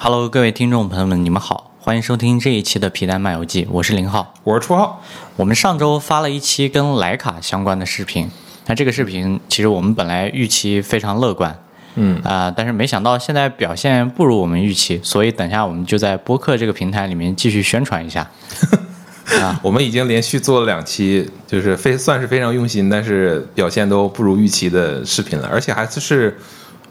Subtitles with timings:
[0.00, 4.32] Hello，各位听众朋友们，你们好，欢迎收听这一期的皮蛋漫游记，我是林浩。
[4.44, 5.02] 我是初浩。
[5.34, 8.30] 我们上周发了一期跟徕卡相关的视频，
[8.66, 11.58] 那这个视频其实我们本来预期非常乐观，
[11.96, 18.30] 嗯啊、但是没想到现在表现不如我们预期，所以等下我们就在播客这个平台里面继续宣传一下。
[19.42, 26.38] 啊我们已经连续做了两期，就是非算是非常用心，但是表现都不如预期的视频了，而且还是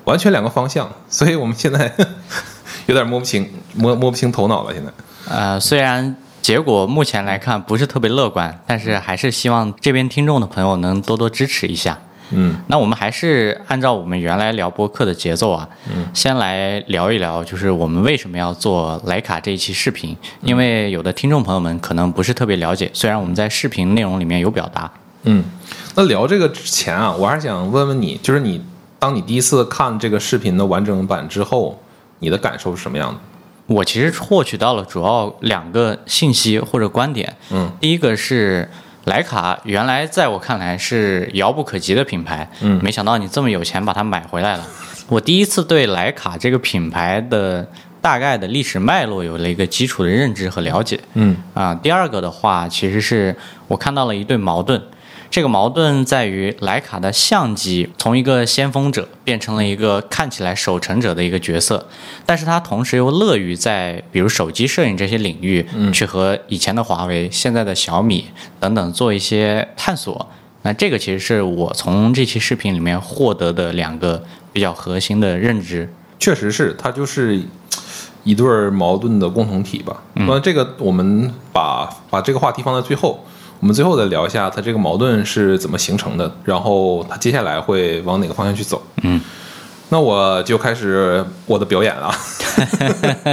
[0.04, 1.90] 完全两个方向，所以我们现在
[2.88, 4.74] 有点摸不清摸摸不清头脑了。
[4.74, 4.92] 现在，
[5.30, 11.98] 呃，虽然结果目前来看不是特别乐观，但是还是希望这边听众的朋友能多多支持一下。
[12.32, 12.56] 嗯。
[12.68, 24.90] 那我们还是按照我们原来聊播客的节奏啊，嗯，先来聊一聊，就是我们为什么要做徕卡这一期视频，因为有的听众朋友们可能不是特别了解，虽然我们在视频内容里面有表达，
[25.24, 25.44] 嗯，
[25.96, 28.62] 那聊这个之前啊，我还是想问问你，就是你
[29.00, 31.82] 当你第一次看这个视频的完整版之后，
[32.20, 33.20] 你的感受是什么样的？
[33.68, 38.70] 我其实获取到了主要两个信息或者观点，嗯，第一个是。
[39.08, 44.68] 徕卡原来在我看来是遥不可及的品牌，嗯没想到你这么有钱把它买回来了。
[45.08, 47.66] 我第一次对徕卡这个品牌的
[48.02, 51.00] 大概的历史脉络有了一个基础的认知和了解。
[51.14, 53.34] 嗯啊，第二个的话，其实是
[53.70, 54.82] 我看到了一对矛盾。
[55.30, 61.88] 这个矛盾在于徕卡的相机从一个先锋者变成了一个看起来守成者的一个角色，
[62.26, 68.26] 但是它同时又乐于在比如手机摄影这些领域，去和以前的华为、现在的小米
[68.60, 70.28] 等等做一些探索。
[70.64, 75.92] 那这个其实是我从这期视频里面获得的两个比较核心的认知。
[76.20, 77.40] 确实是，它就是
[78.24, 80.02] 一对儿矛盾的共同体吧。
[80.16, 83.24] 那、这个我们把把这个话题放在最后，
[83.60, 88.82] 我们最后再聊一下它这个矛盾是怎么形成的，然后它接下来会往哪个方向去走。
[89.04, 89.20] 嗯，
[89.90, 92.14] 那我就开始我的表演了，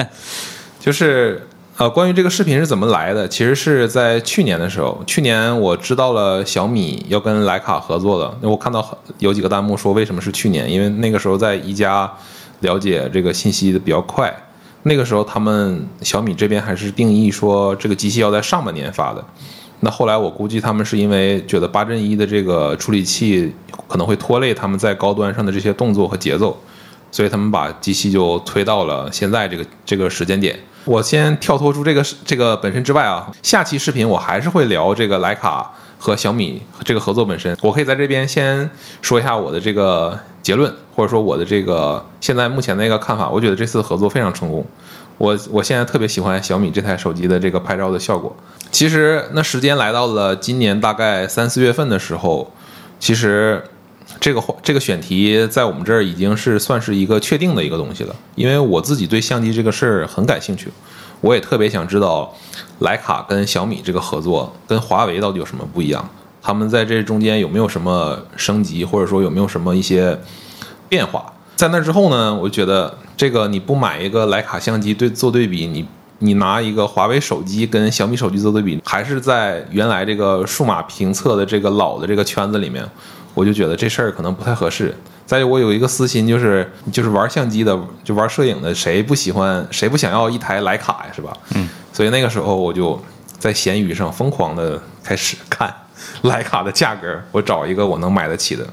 [0.80, 1.46] 就是。
[1.76, 5.02] 呃，关于这个视频是怎么来的，其实是在去年的时候。
[5.08, 12.08] 去年我知道了小米要跟徕卡合作了，那我看到很有几个弹幕说为什么是去年，因为那个时候在宜家
[12.60, 14.32] 了解这个信息的比较快。
[14.84, 19.24] 那个时候他们小米这边还是定义说这个机器要在上半年发的。
[19.80, 23.52] 那后来我估计他们是因为觉得八阵一的这个处理器
[23.86, 26.56] 可能会拖累他们在高端上的这些动作和节奏，
[27.10, 30.58] 所以他们把机器就推到了现在这个这个时间点。
[30.86, 37.56] 我先跳脱出这个这个本身之外啊，下期视频我还是会聊这个徕卡和小米这个合作本身。
[37.62, 38.68] 我可以在这边先
[39.00, 43.28] 说一下我的这个结论，或者说我的这个现在目前的一个看法。
[43.30, 44.64] 我觉得这次合作非常成功。
[45.18, 48.34] 我我现在特别喜欢小米这台手机的这个拍照的效果。
[48.70, 52.52] 其实那时间来到了今年大概三四月份的时候，
[52.98, 53.62] 其实
[54.18, 58.14] 这个这个选题在我们这儿已经是算是一个确定的一个东西了。
[58.34, 60.68] 因为我自己对相机这个事儿很感兴趣，
[61.20, 62.34] 我也特别想知道
[62.80, 66.08] 徕卡跟小米这个合作跟华为到底有什么不一样，
[66.42, 70.18] 他们在这中间有没有什么升级，或者说有没有什么一些
[70.88, 71.32] 变化。
[71.56, 75.86] 在那之后呢，我就觉得这个你不买一个徕卡相机对做对比，你
[76.18, 82.84] 你拿一个华为手机跟小米手机做对比，还是在原来这个数码评测的这个老的这个圈子里面，
[83.34, 84.94] 我就觉得这事儿可能不太合适。
[85.26, 91.34] 再有，我有一个私心，就是就是玩相机的，就玩摄影的，谁不喜欢，谁不想要一台徕卡呀，是吧？
[91.54, 91.68] 嗯。
[91.92, 93.00] 所以那个时候我就
[93.38, 95.72] 在闲鱼上疯狂的开始看
[96.24, 98.64] 徕卡的价格，我找一个我能买得起的。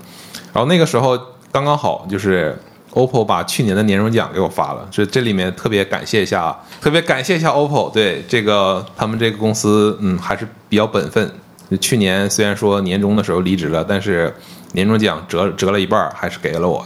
[0.52, 1.18] 然后那个时候
[1.52, 2.58] 刚刚好就是
[2.94, 11.32] OPPO 把去年的年终奖给我发了，所以这里面特别感谢一下，特别感谢一下 OPPO，对这个他们这个公司，嗯，还是比较本分。
[11.80, 14.34] 去年虽然说年终的时候离职了，但是
[14.74, 16.86] 年终奖折折了一半，还是给了我，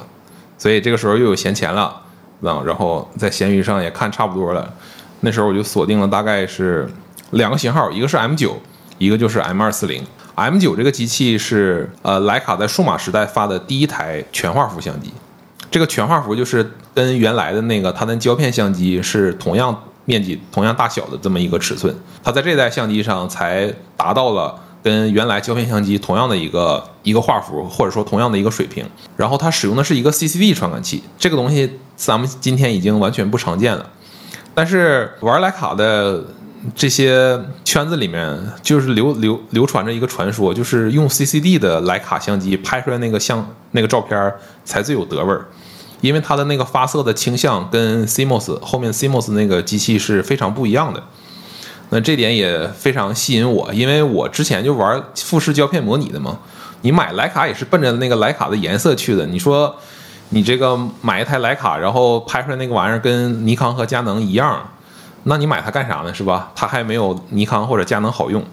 [0.59, 1.83] 所以这个时候又有闲钱了，
[2.43, 4.71] 啊，然后在闲鱼上也看差不多了，
[5.21, 6.87] 那时候我就锁定了大概是
[7.31, 8.55] 两个型号，一个是 M 九，
[8.99, 10.03] 一个就是 M 二四零。
[10.35, 15.11] M 九这个机器是呃徕卡在数码时代发的第一台全画幅相机，
[15.75, 24.57] 这个全画幅就是跟原来的那个它的胶片相机是同样面积、同样大小的这么一个尺寸，它在这代相机上才达到了。
[24.81, 28.85] 跟原来胶片相机同样的一个一个画幅，或者说同样的一个水平，
[29.17, 33.85] 然后它使用的是一个 CCD 传感器，这个东西咱们今天已经完全不常见了。
[34.53, 36.23] 但是玩徕卡的
[36.73, 44.31] 这些圈子里面，就是流流流传着一个传说，就是用 CCD 的徕卡相机拍出来那个相那个照片
[44.63, 45.47] 才最有德味儿，
[46.01, 51.03] 因为它的那个发色的倾向跟 CMOS 后面 CMOS 那个机器是非常不一样的。
[51.89, 56.39] 那这点也非常吸引我，因为我之前就玩富士胶片模拟的嘛。
[56.81, 59.25] 你买徕卡也是奔着那个徕卡的颜色去的。
[59.25, 59.75] 你说
[60.29, 64.67] 你这个买一台徕卡，然后拍出来那个玩意儿跟尼康和佳能一样，
[65.23, 66.13] 那你买它干啥呢？
[66.13, 66.51] 是吧？
[66.55, 68.43] 它还没有尼康或者佳能好用。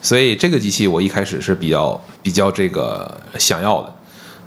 [0.00, 3.92] 所以这个机器我一开始是比较比较这个想要的，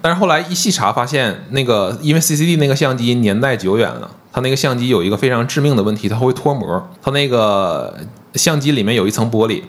[0.02, 6.90] 但是后来一细查发现，那个因为 CCD 那个相机年代久远了，它那个相机有一个非常致命的问题，它会脱模。
[7.02, 7.96] 它那个
[8.34, 9.62] 相机里面有一层玻璃，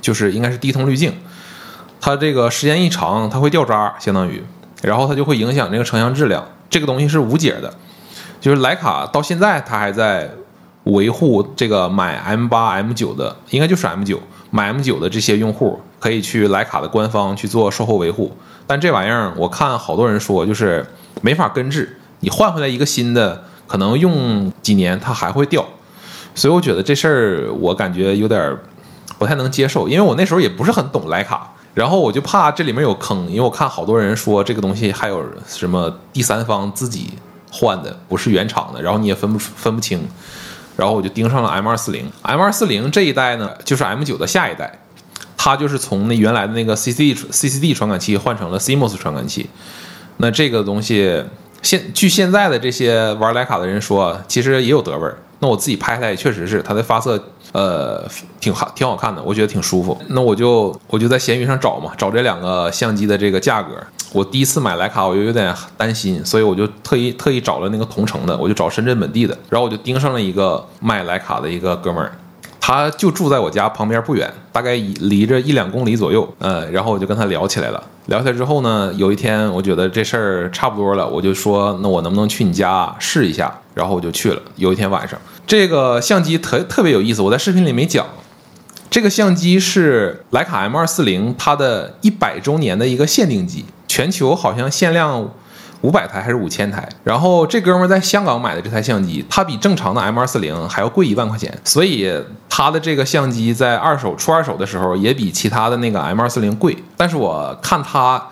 [0.00, 1.12] 就是应该是低通滤镜，
[2.00, 4.42] 它这个时间一长，它会掉渣，相当于，
[4.82, 6.42] 然后它就会影响这个成像质量。
[6.70, 7.72] 这个东西是无解的，
[8.40, 10.30] 就是徕卡到现在它还在
[10.84, 14.18] 维护这个买 M 八 M 九的，应该就是 M 九。
[14.50, 18.34] 买 M 九的这些用户可以去徕卡的官方去做售后维护，
[18.66, 20.84] 但这玩意儿我看好多人说就是
[21.22, 25.64] 没法根治，你换回来一个新的，可能用几年它还会掉，
[26.34, 28.56] 所以我觉得这事儿我感觉有点
[29.18, 37.10] 不太能接受，因为我那时候也不是很懂徕卡，然后我就怕这里面有坑，因为我看好多人说这个东西还有什么第三方自己
[37.50, 40.06] 换的，不是原厂的，然后你也分不分不清。
[40.76, 44.78] 然后我就盯上了 M 二四零，M 二四零这一代呢，就是 M 九的下一代，
[45.46, 49.48] 它就是从那原来的那个 CCD CCD 传感器换成了 CMOS 传感器。
[50.16, 51.22] 那这个东西
[51.62, 55.16] 现据现在的这些玩徕卡的人说，其实也有德味儿。
[55.38, 57.22] 那我自己拍下来也确实是，它的发色
[57.52, 58.04] 呃
[58.40, 59.96] 挺好，挺好看的，我觉得挺舒服。
[60.08, 63.68] 那我就我就在闲鱼上找嘛，找这两个相机的这个价格。
[64.12, 72.10] 我第一次买徕卡，我就有点担心，所以我就特意特意找了那个同城的，我就找深圳本地的，然后我就盯上了一个卖徕卡的一个哥们儿，
[72.66, 76.28] 他就住在我家旁边不远，大概离着一两公里左右。
[76.40, 77.80] 呃，然后我就跟他聊起来了。
[78.06, 83.56] 聊起来之后呢，有一天我觉得这事儿差不多了，我就说那我能不能去你家试一下？
[83.72, 84.42] 然后我就去了。
[84.56, 85.16] 有一天晚上，
[85.46, 88.04] 这个相机特特别有意思，我在视频里没讲。
[88.90, 93.64] 这个相机是徕卡 M 二四零，它的一百周年的一个限定机。
[93.86, 95.30] 全球好像限量
[95.82, 102.10] 五百台还是五千台，然后这哥们在香港买的这台相机，它比正常的 M 二四零还要贵一万块钱，所以
[102.48, 106.76] 他的这个相机在二手出二手的时候也比其他的那个 M 二四零贵。
[106.96, 108.22] 但是我看他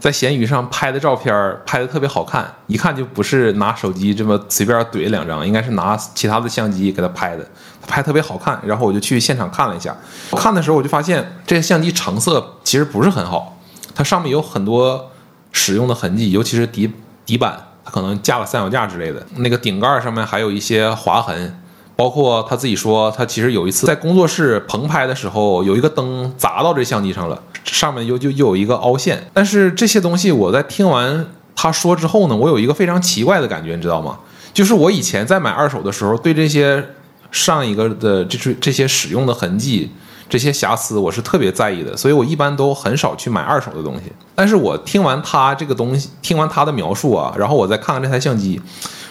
[0.00, 1.34] 在闲鱼上拍的照片，
[1.64, 7.46] 拍的特别好看，一看就不是拿手机这么随便怼两张，应该是拿其他的相机给他拍的，
[7.86, 8.58] 拍特别好看。
[8.64, 9.96] 然后我就去现场看了一下，
[10.32, 13.56] 看的时候我就发现这个相机成色其实不是很好。
[13.94, 15.10] 它上面有很多
[15.56, 16.92] 使用的痕迹，尤其是底
[17.24, 19.26] 底板，它可能架了三脚架之类的。
[19.36, 21.58] 那个顶盖上面还有一些划痕，
[21.96, 29.30] 包括他自己说，他其实有一次在工作室棚拍的时候，有一个灯砸到这相机上了，上面又就又有一个凹陷。
[29.32, 34.18] 但是这些东西我在听完他说之后呢，我有一个非常奇怪的感觉，你知道吗？
[34.52, 36.84] 就是我以前在买二手的时候，对这些
[37.32, 39.90] 上一个的这这这些使用的痕迹。
[40.28, 44.12] 这些瑕疵我是特别在意的，所以我一般都很少去买二手的东西。
[44.34, 48.60] 但是我听完他这个东西，听完他的描述啊，然后我再看看这台相机，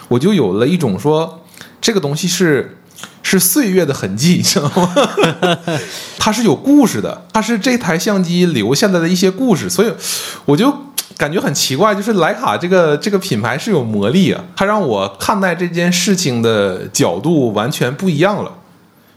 [0.08, 1.42] 我就有了一种说
[1.80, 2.78] 这个东西是
[3.22, 4.94] 是岁月的痕迹，你知道吗？
[6.18, 9.90] 它是有故事的，它是这台相机留下来的一些故事，所以
[10.44, 10.72] 我就
[11.16, 18.52] 感觉很奇怪，就是徕卡这个这个品牌是有魔力啊，它让我看待这件事情的角度完全不一样了。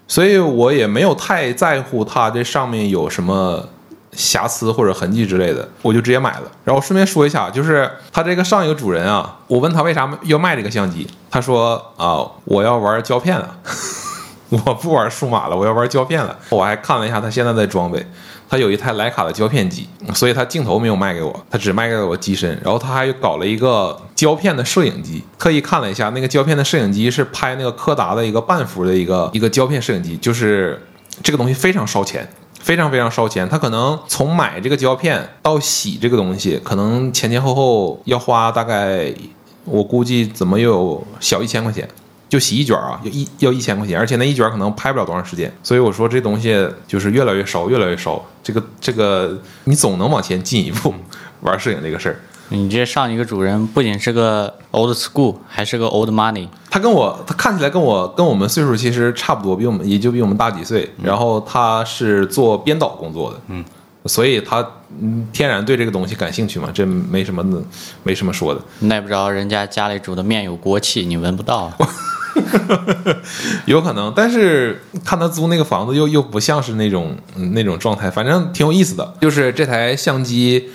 [0.10, 3.64] 所以我也没有太在乎它这上面有什么
[4.12, 6.52] 瑕疵或者痕迹之类的，我就直接买了。
[6.66, 13.56] 然后顺便说一下，就是它这个上一个主人啊，我问他为啥要卖这个相机，他说啊，我要玩胶片了，
[14.50, 16.36] 我不玩数码了，我要玩胶片了。
[16.50, 18.04] 我还看了一下他现在的装备。
[18.50, 22.50] 他有一台徕卡的胶片机，所以他镜头没有卖给我，他只卖给了我机身。
[22.64, 30.82] 然后他还搞了一个胶片的摄影机，特意看了一下，那个胶片的摄影机是拍那个柯达的一个半幅的一个一个胶片摄影机，就是
[31.22, 32.28] 这个东西非常烧钱，
[32.60, 33.48] 非常非常烧钱。
[33.48, 39.14] 他可能从买这个胶片到洗这个东西，可能前前后后要花大概，
[39.66, 41.88] 我估计怎么有小一千块钱。
[42.30, 48.24] 就洗一卷啊，要一要一千块钱，而且那一卷可能拍不了多长时间，所以我说这东西就是越来越烧，越来越烧。
[48.44, 50.94] 这个这个，你总能往前进一步
[51.42, 52.20] 玩摄影这个事儿。
[52.52, 56.48] 你这上一个主人不仅是个 old school，还是个 old money。
[56.70, 60.90] 他跟我，他看起来跟我跟我们岁数其实差不多，比我们也就比我们大几岁。
[61.04, 63.64] 然后他是做编导工作的，嗯，
[64.06, 64.68] 所以他
[65.32, 67.44] 天然对这个东西感兴趣嘛，这没什么
[68.02, 68.62] 没什么说的。
[68.80, 71.72] 耐不着人家家里煮的面有锅气，你闻不到。
[73.66, 77.16] 有可能，但是看他租那个房子又又不像是那种
[77.54, 79.14] 那种状态，反正挺有意思的。
[79.22, 80.70] 就是这台相机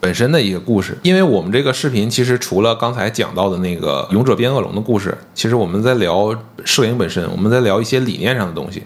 [0.00, 6.34] 本身的一个故事，因为我们这个视频其实除了刚才讲到的那个勇者变恶龙的故事，其实我们在聊
[6.64, 8.82] 摄影本身，我们在聊一些理念上的东西。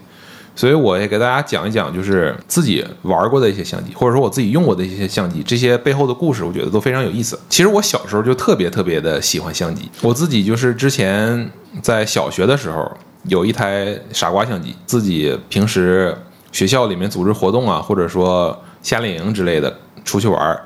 [0.55, 7.39] 所以我也给大家讲一讲，就是自己玩过的一些相机，或者说我自己用过的一些相机，这些背后的故事，我觉得都非常有意思。
[7.49, 12.91] 其实我小时候就特别特别的喜欢相机，我自己就是之前在小学的时候
[13.23, 16.15] 有一台傻瓜相机，自己平时
[16.51, 20.59] 学校里面组织活动啊，或者说夏令营之类的出去玩，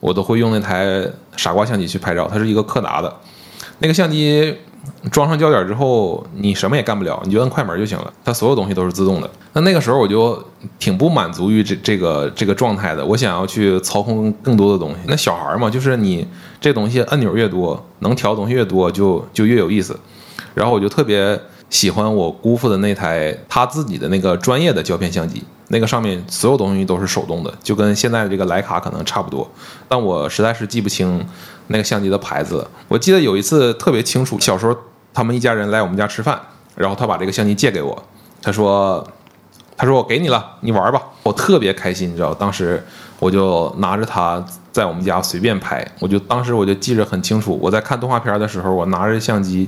[0.00, 1.06] 我都会用那台
[1.36, 2.28] 傻瓜相机去拍照。
[2.30, 3.10] 它是一个柯达的，
[3.78, 4.54] 那个相机
[5.10, 9.30] 装上胶卷之后，你什么也干不了，你就摁快门就行了，它所有东西都是自动的。
[9.52, 10.42] 那那个时候我就
[10.78, 14.96] 挺不满足于这这个这个状态的，我想要去操控更多的东西。
[15.06, 16.26] 那小孩嘛，就是你
[16.60, 19.98] 这东西按钮越多，能调东西越多，就就越有意思。
[20.54, 29.48] 然后我就特别喜欢我姑父的那台他自己的那个专业的胶片相机，那个上面所有东西都是手动的，就跟现在的这个徕卡可能差不多，
[29.88, 31.24] 但我实在是记不清
[31.70, 32.64] 那个相机的牌子。
[32.86, 34.76] 我记得有一次特别清楚，小时候
[35.14, 36.40] 他们一家人来我们家吃饭，
[36.76, 38.00] 然后他把这个相机借给我，
[38.40, 39.04] 他说。
[39.82, 42.84] 他说：“我给你了，你玩吧。”我特别开心，你知道，当时
[43.18, 45.82] 我就拿着它在我们家随便拍。
[46.00, 49.66] 我就当时我就记着很清楚，我在看动画片的时候，我拿着相机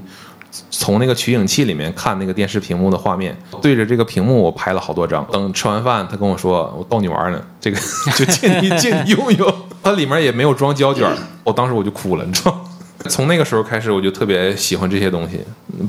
[0.71, 5.27] 从那个取景器里面看那个电视屏幕的画面，对着这个屏幕我拍了好多张。
[5.33, 7.79] 等吃完饭，他跟我说：“我逗你玩呢，这个
[8.15, 11.11] 就借你借你用用。”它里面也没有装胶卷，
[11.45, 12.57] 我当时我就哭了，你知道。
[13.09, 15.41] 从那个时候开始，我就特别喜欢这些东西，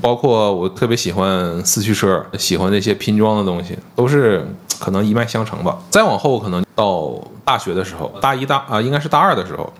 [0.02, 4.44] 包括我特别喜欢四驱车，喜欢那些拼装的东西，都是
[4.80, 5.78] 可能一脉相承吧。
[5.92, 7.14] 再往后，可能到
[7.46, 9.72] 大学的时候，大一大啊，应该是大二的时候，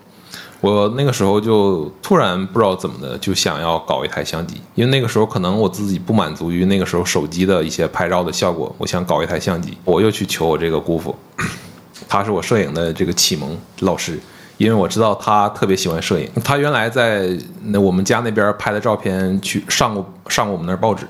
[0.60, 11.16] 我那个时候就突然不知道怎么的，就想要搞一台相机，因为那个时候可能我自己不满足于那个时候手机的一些拍照的效果，我想搞一台相机，我又去求我这个姑父，
[12.08, 14.18] 他是我摄影的这个启蒙老师。
[14.56, 21.04] 因为我知道他特别喜欢摄影，他原来在那我们家那边拍的照片去上过上过我们那儿报纸，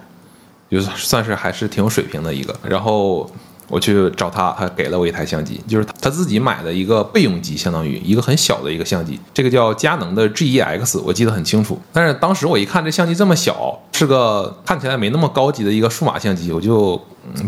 [0.70, 2.56] 就算是还是挺有水平的一个。
[2.62, 3.30] 然后
[3.74, 11.76] 我去找他，他给了我一台相机，就是他自己买的一个备用机，相当于一个很小的一个相机，这个叫佳能的 G E X，我记得很清楚。
[11.92, 17.00] 但是当时我一看这相机这么小，是个看起来没那么高级的一个数码相机，我就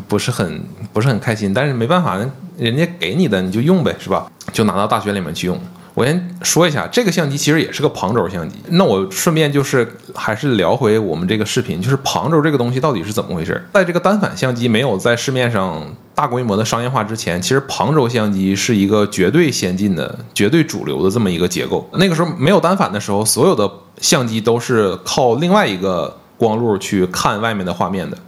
[0.09, 0.61] 不是很
[0.93, 1.55] 不是很开心。
[1.55, 2.19] 但是没办法，
[2.59, 4.29] 人家给你的你就用呗，是吧？
[4.53, 5.57] 就拿到大学里面去用。
[5.97, 8.57] 我先说一下，这个相机其实也是个旁轴相机。
[8.69, 13.67] 那我顺便就是还是聊回我们这个视频，就是旁轴这个东西到底是怎么回事？
[13.73, 15.83] 在这个单反相机没有在市面上
[16.15, 21.89] 大规模的商业化之前，其实旁轴相机是一个绝对先进的、绝对主流的这么一个结构。
[21.95, 23.67] 那个时候没有单反的时候，所有的
[24.03, 28.19] 相机都是靠另外一个光路去看外面的画面的。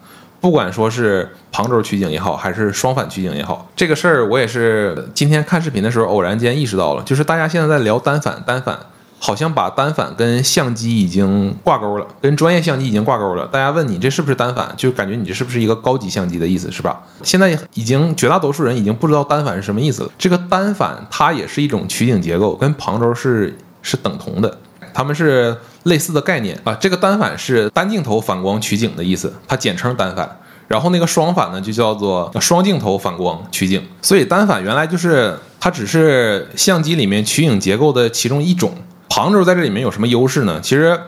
[0.41, 8.79] 不管说是旁轴取景也好，还是双反取景也好，这个事儿我也是今天看视频的时候偶然间意识到了，就是大家现在在聊单反，单反
[9.19, 13.49] 好像把单反跟相机已经挂钩了，跟专业相机已经挂钩了。
[13.49, 17.03] 大家问你这是不是单反，就感觉你这是不是一个高级相机的意思，是吧？
[17.25, 20.11] 现在已经绝大多数人已经不知道单反是什么意思了。
[20.17, 24.57] 这个单反它也是一种取景结构，跟旁轴是是等同的。
[24.99, 30.41] 他们是类似的概念啊，这个单反是单镜头反光取景的意思，它简称单反。
[30.67, 33.81] 然后那个双反呢，就叫做双镜头反光取景。
[34.03, 38.73] 所以单反原来就是它只是相机里面取景结构的其中一种。
[39.09, 40.61] 旁轴在这里面有什么优势呢？
[40.61, 40.99] 其实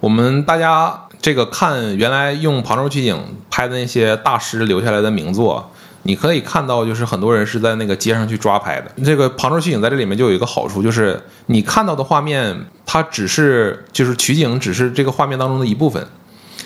[0.00, 5.70] 我们大家这个看原来用旁轴取景拍的那些大师留下来的名作。
[6.06, 8.90] 你可以看到，就是很多人是在那个街上去抓拍的。
[9.02, 16.06] 这个旁轴取景在这里面就有一个好处，就是你看到的画面，它只是就是取景，只是这个画面当中的一部分。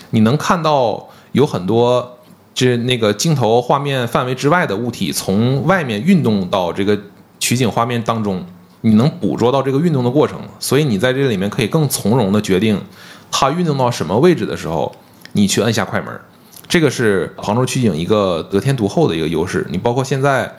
[0.09, 2.17] 你能看到有很多，
[2.53, 6.99] 这那个镜头画面范围之外的物体从外面运动到这个
[7.39, 8.45] 取景画面当中，
[8.81, 10.37] 你能捕捉到这个运动的过程。
[10.59, 12.81] 所以你在这里面可以更从容的决定
[13.31, 14.93] 它运动到什么位置的时候，
[15.31, 16.19] 你去按下快门。
[16.69, 19.65] 这个是杭州取景一个得天独厚的一个优势。
[19.69, 20.49] 你包括现在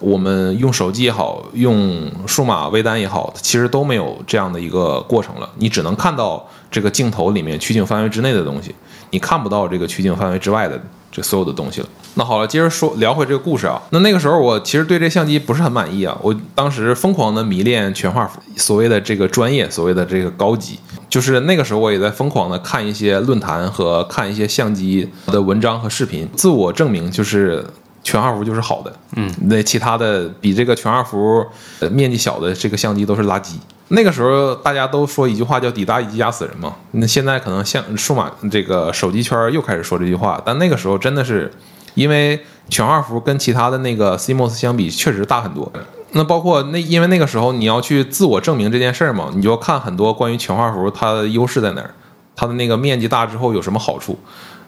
[0.00, 5.48] 我们用手机也好，用数码微单也好，其实都没有这样的一个过程了。
[5.56, 8.74] 你只能看到这个镜头里面取景范围之内的东西，
[9.10, 10.78] 你看不到这个取景范围之外的。
[11.16, 11.88] 这所有的东西了。
[12.12, 13.80] 那好了，接着说聊回这个故事啊。
[13.88, 16.14] 那那个时候我其实对这相机不是很满意啊。
[16.20, 27.64] 我当时疯狂的迷恋全画幅，所谓的这个专业，所谓的这个高级，就是那个时候我也在疯狂的看一些论坛和看一些相机的文章和视频，自我证明就是
[28.02, 28.92] 全画幅就是好的。
[29.16, 31.42] 嗯，那其他的比这个全画幅
[31.90, 33.54] 面积小的这个相机都是垃圾。
[33.88, 36.74] 那个时候大家都说一句话叫“底大一击压死人”嘛。
[36.92, 41.52] 那现在可能像数码这个手机圈又开始说这句话，但那个时候真的是，
[41.94, 45.72] 因为全画幅跟其他的那个 CMOS 相比确实大很多。
[46.12, 51.90] 那包括那因为那个时候你要去自我证明这件事儿嘛，你就看很多关于全画幅它的优势在哪儿。
[52.34, 54.18] 它的那个面积大之后有什么好处？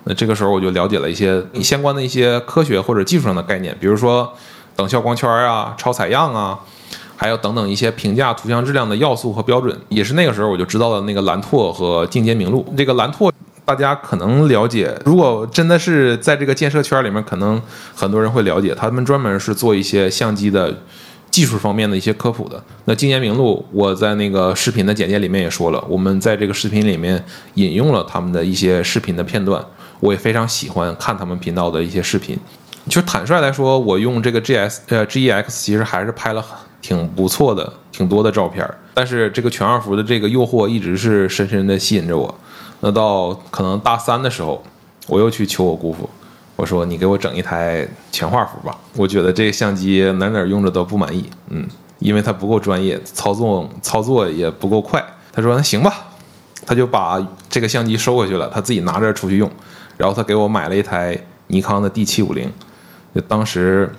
[0.04, 4.32] 那这个时候我就了解了一些相关的一些科学或者技术上的概念，比如说
[4.76, 6.58] 等效光圈啊、超采样啊，
[7.18, 9.78] 还有等等一些评价图像质量的要素和标准。
[9.90, 12.64] 也是那个时候我就知道了那个蓝拓和进阶明路。
[12.76, 13.30] 这个蓝拓
[13.64, 17.60] 大家可能了解，如果真的是在这个建设圈里面，可能
[17.94, 20.74] 很多人会了解，他们专门是做一些相机的。
[21.30, 27.22] 技术方面的一些科普的，那今年名录我在那个视频的简介里面也说了，我们在这个视频里面
[27.54, 29.62] 引用了他们的一些视频的片段，
[30.00, 32.36] 我也非常喜欢看他们频道的一些视频。
[32.88, 42.34] 就坦率来说，我用这个 G S 呃 G E X 其实还是拍了很挺不错的、挺多的照片，但是这个全二幅的这个诱惑一直是深深的吸引着我。
[42.80, 44.62] 那到可能大三的时候，
[45.08, 46.08] 我又去求我姑父。
[46.54, 51.64] 我说你给我整一台全画幅吧，我觉得这个相机哪哪用着都不满意，嗯，
[52.00, 55.00] 因为它不够专业，操作操作也不够快。
[55.32, 56.08] 他说那行吧，
[56.66, 59.48] 他就把这个相机收回去了，他自己拿着出去用。
[59.96, 61.16] 然后他给我买了一台
[61.46, 62.52] 尼康的 D 七五零，
[63.28, 63.92] 当时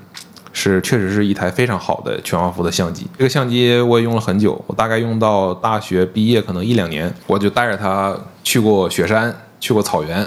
[0.59, 3.07] 是确实是一台非常好的全画幅的相机。
[3.17, 8.13] 这个相机我也用了很久，我大概用到大学毕业可能一两年，我就带着它
[8.43, 10.17] 去过雪山，去过草原。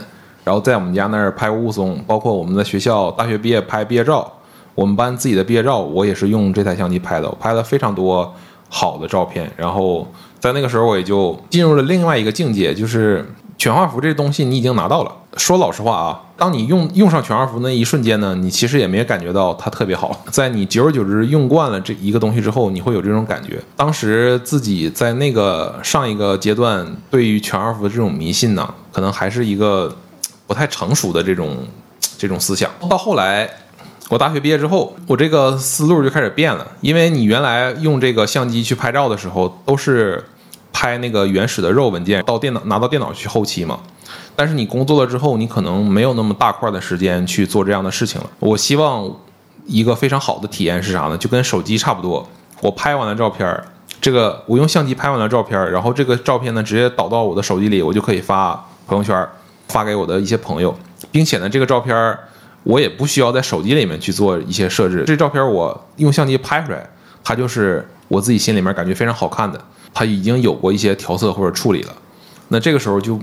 [0.43, 4.33] 然后在我们家那儿拍过雾凇，包括我们的学校大学毕业拍毕业照，
[4.75, 8.35] 我们班自己的毕业照，我也是用这台相机拍的，我拍了非常多
[8.71, 9.53] 好的照片。
[9.55, 10.11] 然后
[10.41, 13.23] 在那个时候，我也就进入了另外一个境界，就是
[13.63, 15.13] 全画幅这东西你已经拿到了。
[15.37, 20.21] 说老实话啊，当你用用上全画幅那一瞬间呢，你其实也没感觉到它特别好。
[20.33, 23.63] 在你久而久之用惯了这一个东西之后，你会有这种感觉。
[23.77, 29.97] 当时自己在那个上一个阶段，对于全画幅的这种迷信呢，可能还是一个。
[30.45, 31.57] 不太成熟的这种
[32.19, 33.49] 这种思想，到后来
[34.11, 36.67] 我大学毕业之后，我这个思路就开始变了。
[36.83, 40.23] 因为你原来用这个相机去拍照的时候，都是
[40.83, 43.79] 拍那个原始的 RAW 文件到电脑拿到电脑去后期嘛。
[44.35, 48.29] 但是你工作了之后，你可能没有那么大块的时间去做这样的事情了。
[48.41, 49.09] 我希望
[49.65, 51.17] 一个非常好的体验是啥呢？
[51.17, 52.29] 就跟手机差不多，
[52.61, 53.63] 我拍完了照片，
[54.01, 59.25] 这个我用相机拍完了照片，然后这个照片呢直接导到我的手机里，我就可以发朋友圈。
[59.69, 60.77] 发给我的一些朋友，
[61.11, 62.19] 并且呢，这个照片
[62.63, 65.05] 我也不需要在手机里面去做一些设置。
[65.07, 66.87] 这照片我用相机拍出来，
[67.25, 69.59] 它就是我自己心里面感觉非常好看的。
[69.93, 71.95] 它已经有过一些调色或者处理了，
[72.49, 73.19] 那这个时候就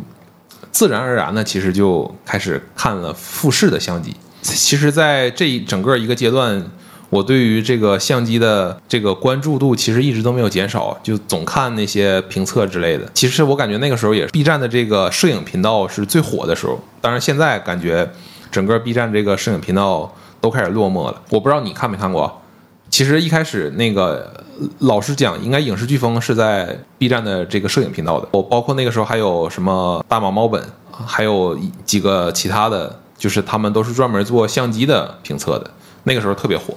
[0.71, 4.15] 自然而然的，其实就开始看了富士的相机。
[4.41, 6.65] 其实，在这一整个一个阶段。
[7.11, 13.09] 我对于这个相机的这个关注度其实一直都没有减少，就总看那些评测之类的。
[13.15, 16.79] 其实我感觉那个时候也是 B 站的这个摄影频道是最火的时候。
[17.01, 18.07] 当然现在感觉
[18.51, 21.19] 整个 B 站这个摄影频道都开始落寞了。
[21.31, 22.39] 我不知道你看没看过。
[22.89, 24.43] 其实一开始那个
[24.79, 28.27] 老实讲，应该影视飓风是在 B 站的这个摄影频道的。
[28.31, 35.71] 我包括那个时候还有什么大马猫本，还有几个其他的，就是他们都是专门做相机的评测的。
[36.03, 36.73] 那个时候特别火。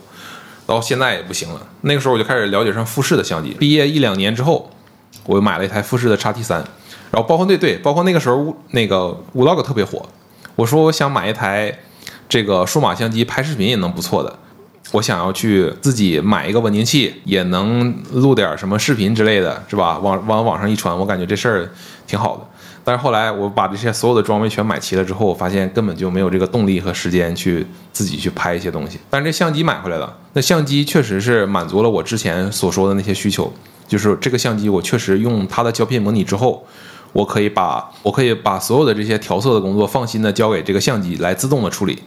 [0.64, 1.61] 然后现在也不行了。
[1.81, 3.51] 那个时候我就开始了解上富士的相机。
[3.59, 4.70] 毕业一两年之后，
[5.27, 6.64] 我又买了一台富士的 x T 三。
[7.11, 10.01] 然后包括对对，包括那个时候那个 Vlog 特别火。
[10.55, 11.77] 我说我想买一台
[12.29, 14.38] 这个数码相机，拍视频也能不错的。
[14.93, 19.99] 我想要去自己买一个稳定器，也能录点什么视频之类的，是吧？
[19.99, 21.71] 往往网上一传，我感觉这事儿
[22.07, 22.47] 挺好的。
[22.85, 28.99] 但是后来我把这些所有的装备全买齐了之后，我发现根本就没有这个动力和时间去自己去拍一些东西。
[29.09, 33.53] 但是这相机买回来了，那相机确实是满足了我之前所说的那些需求，
[33.87, 36.67] 就是这个相机我确实用它的胶片模拟之后，
[37.13, 42.03] 我可以把我可以把所有的这些调色的工作放心的交给这个相机来自动的处理，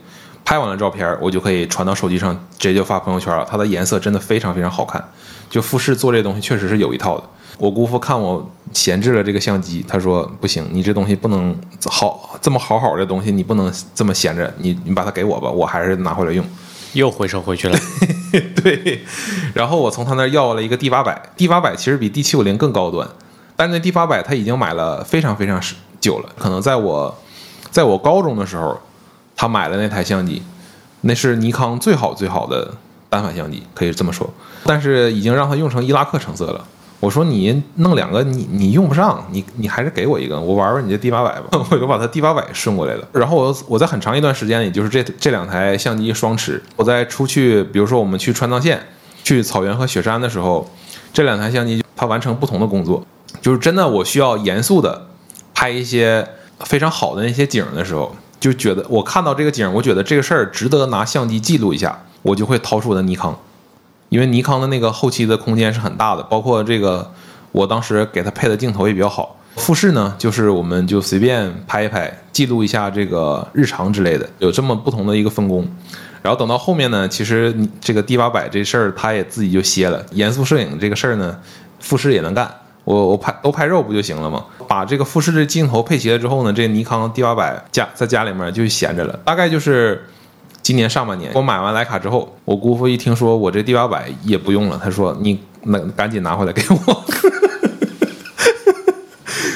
[0.45, 3.45] 拍完了照片我就可以传到手机上，直接就发朋友圈了。
[3.49, 5.03] 它的颜色真的非常非常好看，
[5.49, 7.23] 就富士做这东西确实是有一套的。
[7.57, 16.45] 我姑父看我闲置了这个相机，他说不行，你这东西不能好这么好好的东西，你不能这么闲着，你你把它给我吧，我还是拿回来用。
[16.93, 17.77] 又回收回去了。
[18.63, 19.01] 对，
[19.53, 23.05] 然后我从他那要了一个 D 八百，D 八百其实比 D 七五零更高端，
[23.55, 25.61] 但那 D 八百他已经买了非常非常
[25.99, 27.13] 久了，可能在我
[27.69, 28.79] 在我高中的时候，
[29.35, 30.41] 他买了那台相机，
[31.01, 32.73] 那是尼康最好最好的
[33.09, 34.29] 单反相机，可以这么说，
[34.63, 36.65] 但是已经让他用成伊拉克成色了。
[37.01, 41.47] 我说你弄两个，你你用不上，你你还是给我一个，我玩玩你这 D 八百吧。
[41.69, 43.07] 我就把它 D 八百顺过来了。
[43.11, 46.63] 然后我我在很长一段时间里，就是这这两台相机双持。
[46.77, 48.81] 我在出去，比如说我们去川藏线、
[49.23, 50.67] 去草原和雪山的时候，
[51.13, 53.05] 这两台相机它完成不同的工作。
[53.41, 55.05] 就是真的，我需要严肃的
[55.53, 56.27] 拍一些
[56.61, 63.35] 非常好的那些景的时候，就觉得我看到这个景，我觉得这个事儿值得拿相机记录一下，我就会掏出我的尼康。
[64.09, 67.11] 因为尼康的那个后期的空间是很大的，包括这个，
[67.51, 75.67] 我当时给它配的镜头也比较好，富士呢，就是我们就随便拍一拍，记录一下这个日常之类的， 有这么不同的一个分工。
[76.21, 80.05] 然后等到后面呢，其实这个 D 八百这事儿，他也自己就歇了。
[80.11, 81.35] 严肃摄影这个事儿呢，
[81.79, 82.47] 富士也能干。
[82.83, 84.45] 我我拍都拍肉不就行了吗？
[84.67, 89.17] 把这个富士的镜头配齐了之后呢，这尼康 D 八百家在家里面就闲着了。
[89.23, 90.05] 大概就是
[90.61, 97.05] 今年上半年，我买完徕卡之后，我姑父一听说我这 D 八百也不用了，他说你那赶紧拿回来给我。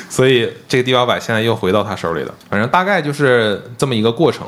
[0.10, 2.34] 所以这个 D 八百现在又回到他手里了。
[2.50, 4.46] 反正大概就是这么一个过程。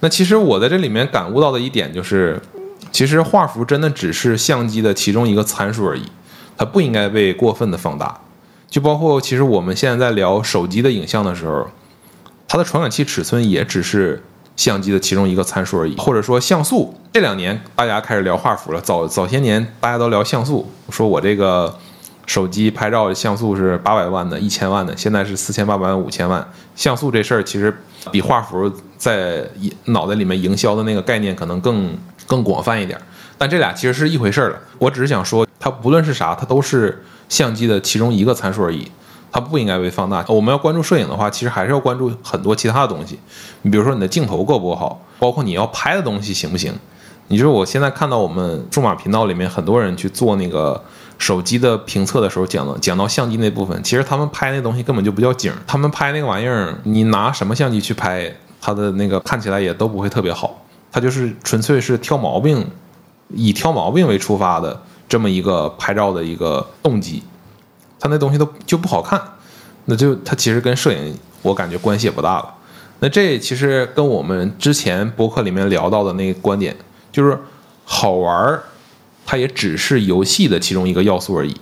[0.00, 2.38] 那其实我在这里面感悟到的一点就是，
[2.92, 6.02] 其实画幅真的只是相机的其中一个参数而已，
[6.58, 8.20] 它不应该被过分的放大。
[8.68, 11.66] 就包括其实我们现在在聊手机的影像的时候，
[12.48, 14.22] 它的传感器尺寸也只是
[14.56, 15.96] 相机的其中一个参数而已。
[15.96, 21.74] 或者说像素，这两年大家开始聊画幅了，早早些年大家都聊像素，说我这个
[22.26, 26.46] 手机拍照像素是八百万的、一千万的，现在是四千八百万、五千万。
[26.74, 27.74] 像素这事儿其实
[28.10, 28.72] 比画幅。
[28.98, 29.46] 在
[29.84, 31.94] 脑袋里面营销的那个概念可能更
[32.26, 32.98] 更广泛一点，
[33.36, 34.58] 但这俩其实是一回事儿了。
[34.78, 38.90] 我只是想说，它不论是啥，它都是相机的其中一个参数而已，
[39.30, 40.24] 它不应该被放大。
[40.28, 43.18] 我们要关注摄影的话，其实还是要关注很多其他的东西。
[43.62, 46.72] 你比如说你的镜头够不够好，包括你要拍的东西行不行。
[47.28, 50.82] 你说我现在看到我们数码频道里面很多人去做那个。
[51.18, 60.62] 手机的评测的时候讲了，讲到相机那部分，其实他们拍那东西根本就不叫景，他们拍那个玩意儿，你拿什么相机去拍，它的那个看起来也都不会特别好，
[60.92, 62.70] 它就是纯粹是挑毛病，
[63.30, 67.22] 以挑毛病为出发的这么一个拍照的一个动机，
[67.98, 69.20] 他那东西都就不好看，
[69.86, 72.54] 那就它其实跟摄影我感觉关系也不大了。
[72.98, 76.74] 那这其实跟我们之前博客里面聊到的那个观点，
[77.12, 77.38] 就是
[77.84, 78.62] 好玩儿。
[79.28, 81.52] 它也只是游戏的其中一个要素而已，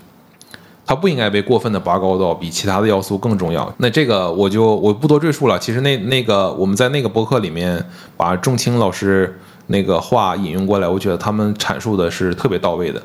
[0.85, 3.75] 它不应该被过分的拔高到比其他的要素更重要。
[3.79, 5.59] 那这个我就我不多赘述了。
[5.59, 7.83] 其实那那个我们在那个博客里面
[8.19, 13.03] 把仲青老师那个话引用过来，我觉得他们阐述的是特别到位的。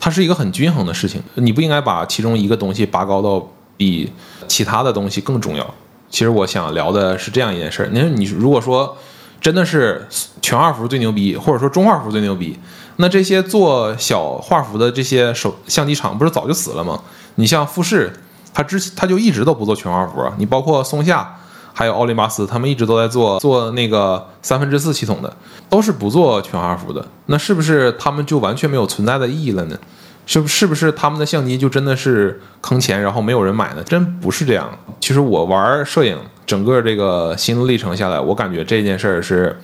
[0.00, 4.10] 它是一个很均衡的事情，你不应该把其中一个东西拔高到比
[4.48, 5.74] 其他的东西更重要。
[6.08, 7.88] 其实我想聊的是这样一件事儿。
[7.92, 8.96] 你说你如果说
[9.40, 10.08] 真的是
[10.42, 12.58] 全画幅最牛逼，或者说中画幅最牛逼。
[12.96, 17.00] 那这些做小画幅的这些手相机厂不是早就死了吗？
[17.36, 18.12] 你像富士，
[18.52, 20.22] 它之它就一直都不做全画幅。
[20.36, 21.39] 你包括松下，
[21.80, 25.34] 还有奥林巴斯，他们一直都在做做那个三分之四系统的，
[25.70, 27.02] 都是不做全画幅的。
[27.24, 29.78] 那是不是他们就完全没有存在的意义了呢？
[30.26, 33.82] 是不是不是他们的相机就真的是坑钱，然后没有人买呢？
[33.84, 34.70] 真不是这样。
[35.00, 39.58] 其实我玩摄影整个这个心路历程下来，我感觉这件事儿是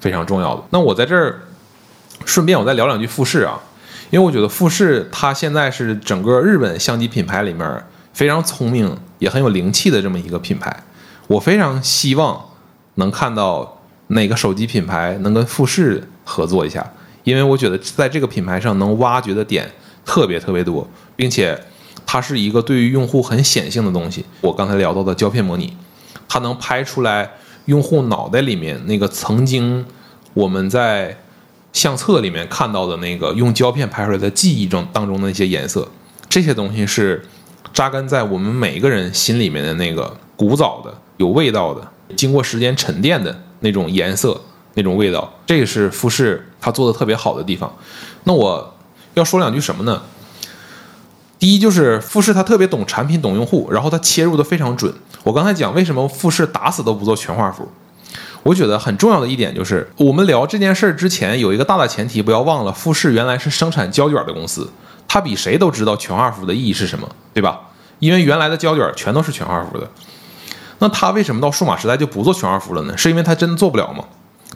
[0.00, 0.64] 非常重要的。
[0.70, 1.38] 那我在这儿。
[2.24, 3.58] 顺便我再聊两句富士啊，
[4.10, 10.84] 因为我觉得富士它现在是整个日本相机品牌里面非常聪明也很有灵气的这么一个品牌。
[11.26, 12.44] 我非常希望
[12.94, 16.92] 能看到哪个手机品牌能跟富士合作一下，
[17.24, 19.70] 因为我觉得在这个品牌上能挖掘的点
[20.04, 21.58] 特别特别多，并且
[22.04, 24.24] 它是一个对于用户很显性的东西。
[24.40, 25.76] 我刚才聊到的胶片模拟，
[26.28, 27.30] 它能拍出来
[27.66, 29.84] 用户脑袋里面那个曾经
[30.34, 31.16] 我们在。
[31.72, 35.88] 相册里面看到的那个用胶片拍出来的记忆中当中的那些颜色，
[36.28, 37.24] 这些东西是
[37.72, 44.40] 扎根在我们每一个人心里面的那个古早的、有味道的、经过时间沉淀的那种颜色、
[44.74, 45.32] 那种味道。
[45.46, 47.74] 这个是富士它做的特别好的地方。
[48.24, 48.74] 那我
[49.14, 50.02] 要说两句什么呢？
[51.38, 54.94] 第一就是富士它特别懂产品、懂用户，然后它切入的非常准。
[55.24, 57.68] 我刚才讲为什么富士打死都不做全画幅。
[58.44, 64.70] 我觉得很重要的一点就是，我们聊这件事儿之前有一个大的前提，不要忘了，富士原来是生产胶卷的公司，
[65.12, 67.60] 它比谁都知道全画幅的意义是什么，对吧？
[67.98, 69.86] 因为原来的胶卷全都是全画幅的，
[70.78, 72.96] 那它为什么到数码时代就不做全画幅了呢？
[72.96, 74.04] 是因为它真的做不了吗？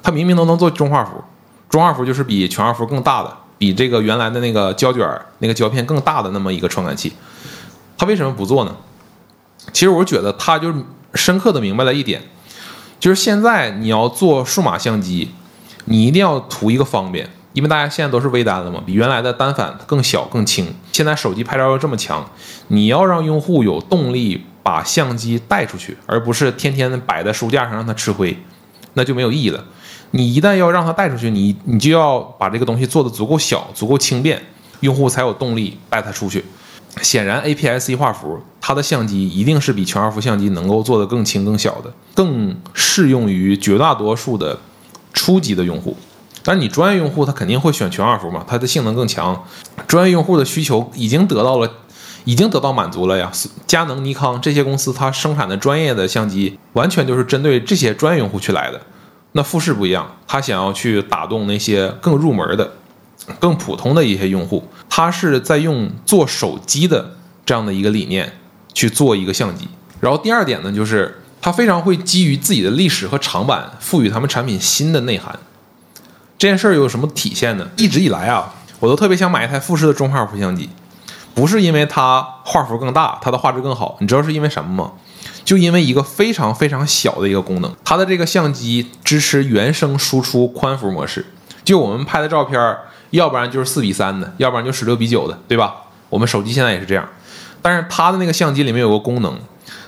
[0.02, 1.22] 它明明都能做中画幅，
[1.68, 5.06] 中画幅就是比全画幅更大的，比这个原来的那个胶卷
[5.40, 7.12] 那个胶片更大的那么一个传感器，
[7.98, 8.74] 他为什么不做呢？
[9.74, 10.72] 其实我觉得他就
[11.12, 12.22] 深刻的明白了一点。
[12.98, 15.32] 就是现在你要做数码相机，
[15.84, 20.74] 你一定要图一个方便，因为大家现在都是微单了嘛，比原来的单反更小更轻。
[20.92, 22.28] 现在手机拍照又这么强，
[22.68, 28.36] 你要让用户有动力把相机带出去，而不是天天摆在书架上让他吃灰，
[28.92, 29.64] 那就没有意义了。
[30.10, 34.42] 你一旦要让他带出去，你你就要把这个东西做的足够小、足够轻便，
[34.80, 36.44] 用户才有动力带他出去。
[37.00, 44.58] 显然，APS-C 画幅它的相机一定是比全画幅相机能够做的更轻、更小的，更适用于绝大多数的
[45.14, 45.96] 初级的用户。
[46.46, 49.44] 但你专业用户他肯定会选全画幅嘛，它的性能更强。
[49.88, 51.68] 专业用户的需求已经得到了
[52.24, 53.32] 已经得到满足了呀。
[53.66, 58.80] 佳能、尼康这些公司，它生产的专业的相机，完全就是针对这些专业用户去来的。
[59.32, 62.70] 那富士不一样，它想要去打动那些更入门的、
[63.40, 68.32] 更普通的一些用户，它是在用做手机的这样的一个理念
[68.72, 69.66] 去做一个相机。
[69.98, 75.36] 然后第二点呢，就是它非常会基于自己的历史和长板，赋予他们产品新的内涵。
[76.38, 77.66] 这件事儿有什么体现呢？
[77.78, 80.68] 一直以来啊，我都特别想买一台富士的中画幅相机，
[81.34, 84.92] 不是因为它画幅更大，它的画质更好，你知道是因为什么吗？
[85.44, 91.24] 就因为一个非常非常小的一个功能，它的这个相机支持原生输出宽幅模式。
[91.64, 92.76] 就我们拍的照片，
[93.10, 95.74] 要不然就是四比三的，要不然就十六比九的，对吧？
[96.10, 97.08] 我们手机现在也是这样。
[97.62, 99.38] 但是它的那个相机里面有个功能，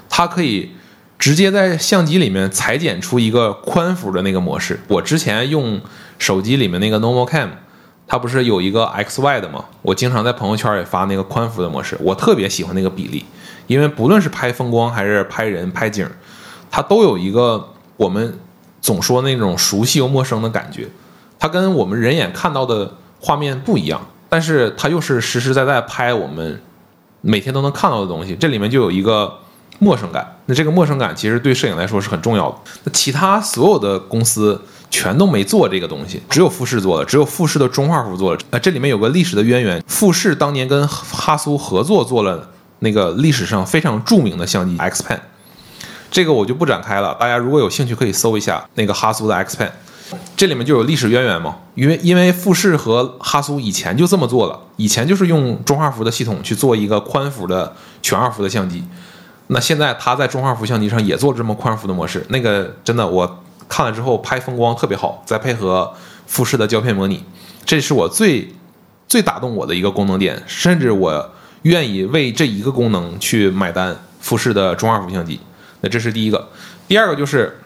[0.09, 0.71] 它可以
[1.19, 4.81] 直接在相机里面裁剪出一个宽幅的那个模式。
[4.89, 5.79] 我之前用。
[6.19, 7.49] 手机里面那个 Normal Cam，
[8.07, 9.65] 它不是有一个 X Y 的吗？
[9.83, 13.25] 我经常在朋友圈也发那个宽幅的模式，我特别喜欢那个比例，
[13.67, 16.09] 因为不论是拍风光还是拍人拍景，
[16.71, 18.39] 它都有一个我们
[18.81, 20.89] 总说那种熟悉又陌生的感觉。
[21.39, 26.61] 它跟我们人眼看到的画面不一样，但是它又是实实在在拍我们
[27.21, 28.35] 每天都能看到的东西。
[28.35, 29.33] 这里面就有一个
[29.79, 32.57] 陌生感，那这个陌生感其实对摄影来说是很重要的。
[32.85, 34.61] 那其他所有的公司。
[34.91, 38.41] 全都没做这个东西，只有富士做了，只有富士的中画幅做了。
[38.51, 42.49] 呃，这里面有个历史的渊源，富士当年跟哈苏合作做了
[42.79, 45.19] 那个历史上非常著名的相机 X Pen，
[46.11, 49.71] 这个我就不展开了，大家如果有兴趣可以搜一下那个哈苏的 X Pen，
[50.35, 58.83] 这里面就有历史渊源嘛，因为因为富士和哈苏以前就这么做了，以前就是用中画幅的系统去做一个宽幅的全画幅的相机，
[59.49, 63.45] 那现在他在中画幅相机上也做这么宽幅的模式，那个真的我。
[63.69, 65.93] 看了之后拍风光特别好，再配合
[66.27, 67.23] 富士的胶片模拟，
[67.65, 68.55] 这是我最
[69.07, 71.31] 最打动我的一个功能点，甚至我
[71.63, 73.97] 愿意为这一个功能去买单。
[74.21, 75.41] 富士的中二幅相机，
[75.81, 76.49] 那这是第一个。
[76.89, 77.61] 第二个就是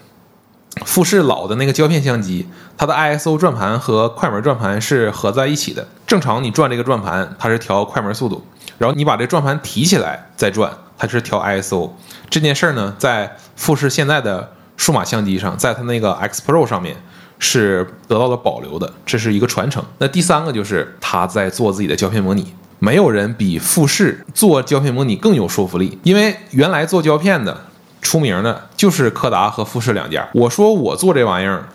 [0.84, 5.88] 富士老的那个胶片相机，它的 ISO 转盘和快门转盘是合在一起的。
[6.06, 8.46] 正常你转这个转盘，它是调快门速度，
[8.78, 11.90] 然后你把这转盘提起来再转，它是调 ISO。
[12.28, 14.52] 这件事儿呢，在富士现在的。
[14.82, 16.96] 数码相机上，在它那个 X Pro 上面
[17.38, 19.80] 是得到了保留的，这是一个传承。
[19.98, 27.56] 那第三个就是他在做自己的胶片模拟，没有人比富士做胶片模拟更有说服力，因为原来做胶片的
[28.00, 30.28] 出名的就是柯达和富士两家。
[30.34, 31.68] 我说我做这玩意儿，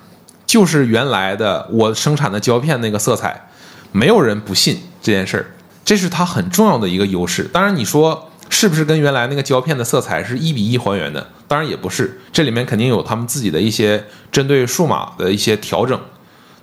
[0.46, 3.48] 就是原来的我生产的胶片那个色彩，
[3.94, 5.46] 没有人不信这件事儿，
[5.86, 7.44] 这是它很重要的一个优势。
[7.54, 8.27] 当然你说。
[8.50, 11.28] 是不是跟原来那个胶片的色彩是一比一还原的？
[11.48, 16.00] 当然也不是，这里面肯定有他们自己的一些针对数码的一些调整。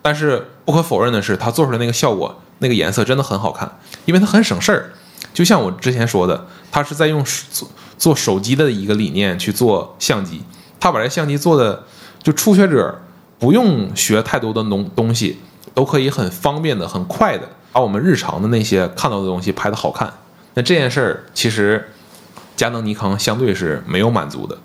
[0.02, 4.92] 但是不可否认的是，它做出来那个效果，那个颜色真的很好看，因为它很省事儿。
[5.32, 10.42] 就像我之前说的，它是在用做做手机的一个理念去做相机，
[10.78, 11.84] 它把这相机做的
[12.22, 13.02] 就初学者
[13.38, 15.38] 不用学太多的东东西，
[15.72, 20.12] 都可以很方便的、很快的把我们日常的那些看到的东西拍的好看。
[20.54, 21.90] 那这件事儿其实，
[22.56, 24.56] 佳能、尼康相对是没有满足的。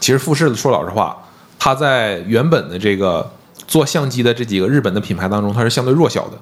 [0.00, 1.28] 其实富士说老实话，
[1.58, 3.30] 它在原本的这个
[3.66, 6.38] 做相机的这几个日本的品牌当中，它是相对弱小的。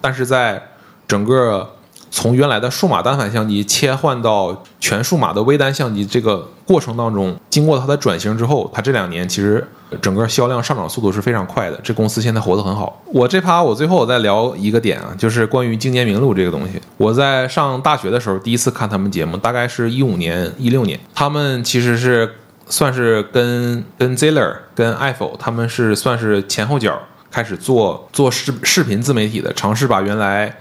[0.00, 0.62] 但是在
[1.06, 1.74] 整个
[2.16, 9.66] 从原来的数码单反相机切换到全数码的微单相机这个过程当中，经过它的转型之后，它这两年其实
[10.00, 11.80] 整个销量上涨速度是非常快的。
[11.82, 13.02] 这公司现在活得很好。
[13.06, 16.80] 我这趴我最后我再聊一个点啊，就是关于经年名录这个东西。
[16.96, 22.32] 我在上大学的时候第一次看他们节目，大概是一五年、一六年，他们其实是
[22.68, 26.96] 算是跟跟 Ziller、跟 iPhone，他们是算是前后脚
[27.32, 30.56] 开始做做视视频自媒体的，尝试把原来。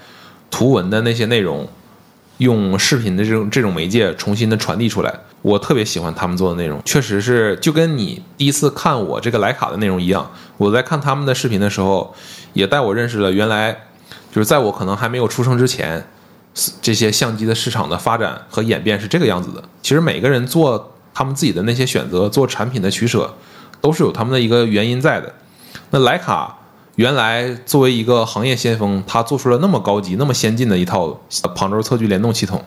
[0.53, 1.67] 图文的那些内容，
[2.37, 5.11] 用视频的这种这种媒介重新的传递出来，
[5.41, 10.29] 我特别喜欢他们做的内容，确实是就跟你第一次看我这个徕卡的内容一样。
[10.57, 12.13] 我在看他们的视频的时候，
[12.53, 13.75] 也带我认识了原来
[14.31, 16.05] 就是在我可能还没有出生之前，
[16.79, 19.63] 这些相机的市场的发展和演变是这个样子的。
[19.81, 23.33] 其实每个人做他们自己的那些选择，做产品的取舍，
[23.81, 25.33] 都是有他们的一个原因在的。
[25.89, 26.59] 那徕卡。
[26.95, 31.19] 原来作为一个行业先锋，他做出了那么高级、那么先进的一套
[31.55, 32.63] 旁轴测距联动系统，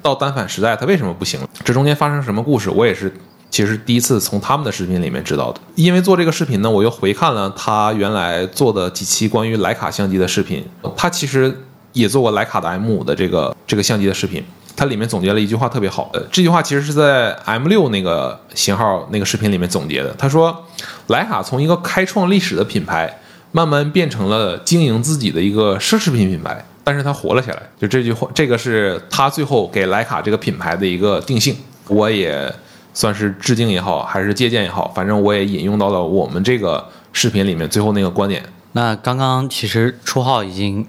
[0.00, 1.40] 到单反时代，他为什么不行？
[1.64, 2.70] 这中间发生什么故事？
[2.70, 3.12] 我也是
[3.50, 5.60] 其实第一次从他们的视频里面知道的。
[5.74, 10.64] 因为做这个视频呢，我又回看了他原来做的几期关于徕卡相机的视频。
[10.96, 11.52] 他其实
[11.92, 14.44] 也做过徕卡的 M 五的这个这个相机的视频。
[14.76, 20.14] 他里面总结了一句话特别好，呃，这句话其实是在 M 六那个型号那个视频里面总结的。
[20.16, 20.64] 他说，
[21.08, 23.18] 徕卡从一个开创历史的品牌。
[23.56, 27.62] 慢慢变成了经营自己的一个奢侈品品牌，但是他活了下来。
[27.78, 31.56] 就这句话，这个是他最后给徕卡这个品牌的一个定性。
[31.86, 32.52] 我也
[32.92, 38.42] 算是致敬也好，还是借鉴也好，反正我也引用到了我们这个视频里面最后那个观点。
[38.72, 40.84] 那刚刚其实初号已经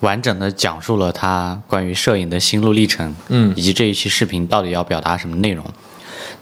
[0.00, 5.64] 完整的讲述了他关于摄影的心路历程，嗯以及这一期视频到底要表达什么内容。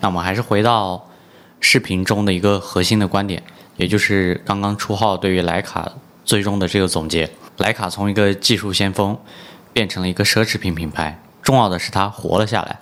[0.00, 1.06] 那我们还是回到
[1.60, 3.40] 视频中的一个核心的观点，
[3.78, 5.90] 也就是刚刚出号对于徕卡
[6.26, 7.30] 最终的这个总结。
[7.56, 9.18] 徕卡从一个技术先锋
[9.72, 12.80] 变成了一个奢侈品品牌，重要的是它活了下来，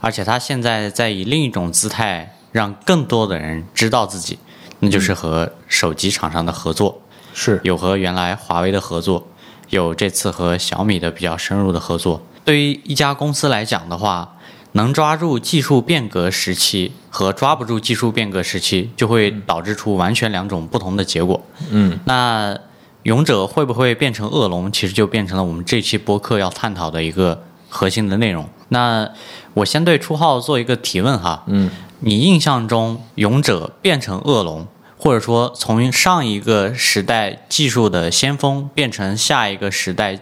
[0.00, 4.38] 而且它现在在以另一种姿态让更多的人知道自己，
[4.80, 7.00] 那就是和手机厂商的合作。
[7.32, 9.26] 是有和原来华为的合作，
[9.70, 12.22] 有这次和小米的比较深入的合作。
[12.44, 14.36] 对于一家公司来讲的话，
[14.76, 21.40] 能抓住技术变革时期和抓不住技术变革时期，就会导致出完全两种不同的结果。
[21.70, 22.58] 嗯，那
[23.04, 28.48] 勇者会不会变成恶龙，其实就变成了我们这期播客要探讨的一个核心的内容。
[28.70, 29.08] 那
[29.54, 34.66] 我先对初号做一个提问哈，嗯，你印象中勇者变成恶龙，
[34.98, 40.18] 或者说从上一个时代技术的先锋变成下一个时代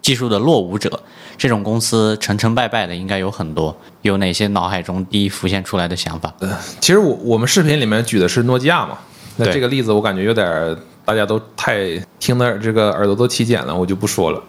[0.00, 1.02] 技术的落伍者，
[1.40, 6.30] 这种公司成成败败的应该有很多，有哪些脑海中第一浮现出来的想法？
[6.40, 6.50] 呃
[6.82, 8.98] 其实我我们视频里面举的是诺基亚嘛，
[9.38, 14.42] 那这个例子我感觉有点儿大家都太听的这个耳朵都起茧了，我就不说了。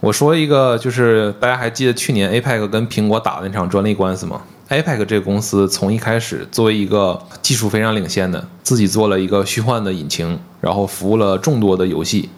[0.00, 12.30] 我说一个，就是大家还记得去年 APEC 跟苹果打的那场专利官司吗？APEC 这个公司从一开始作为一个技术非常领先的，自己做了一个虚幻的引擎，然后服务了众多的游戏。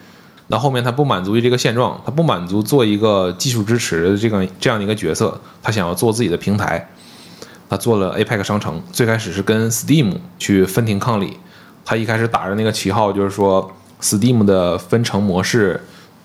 [0.48, 6.88] 那后面他不满足于这个现状，他不满足做一个技术支持的这个这样的一个角色，他想要做自己的平台。
[7.70, 11.38] 他做了 APEC 商城，最开始是跟 Steam 去分庭抗礼。
[11.84, 15.84] 他一开始打着那个旗号，就是说 Steam 的分成模式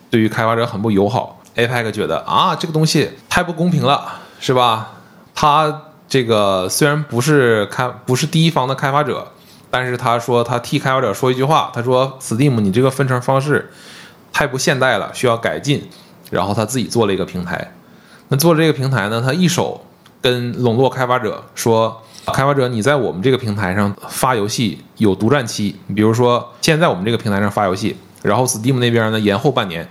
[0.09, 1.41] 对于开发者很不友好。
[1.57, 4.93] APEC 觉得啊，这个东西太不公平了，是吧？
[5.35, 9.27] 他这个虽然不是开不是第一方的开发者，
[9.69, 13.69] 但是他说他替开发者说一句话，他说 Steam 你这个分成方式
[14.33, 15.81] 太不现代了，需要改进。
[16.29, 17.71] 然后他自己做了一个平台。
[18.29, 19.85] 那做这个平台呢，他一手
[20.19, 22.01] 跟笼络开发者说，
[22.33, 29.87] 开发者你在我们这个平台上发游戏有独占期，比如说现在我们这个平台上发游戏，然后 Steam 那边呢延后半年，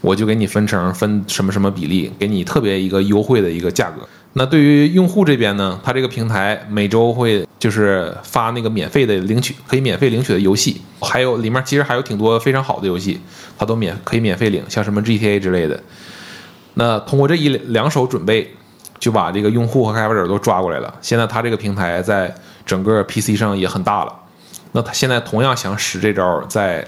[0.00, 4.08] 我就给你分成分什么什么比例，给你特别一个优惠的一个价格。
[4.38, 13.18] 那对于用户这边呢，他这个平台每周会就是发那个免费的领取，可以免费领取的游戏，还有里面其实还有挺多非常好的游戏，
[13.56, 15.82] 它都免可以免费领，像什么 GTA 之类的。
[16.74, 18.54] 那通过这一两手准备，
[18.98, 20.94] 就把这个用户和开发者都抓过来了。
[21.00, 22.34] 现在他这个平台在
[22.66, 24.14] 整个 PC 上也很大了。
[24.72, 26.86] 那他现在同样想使这招在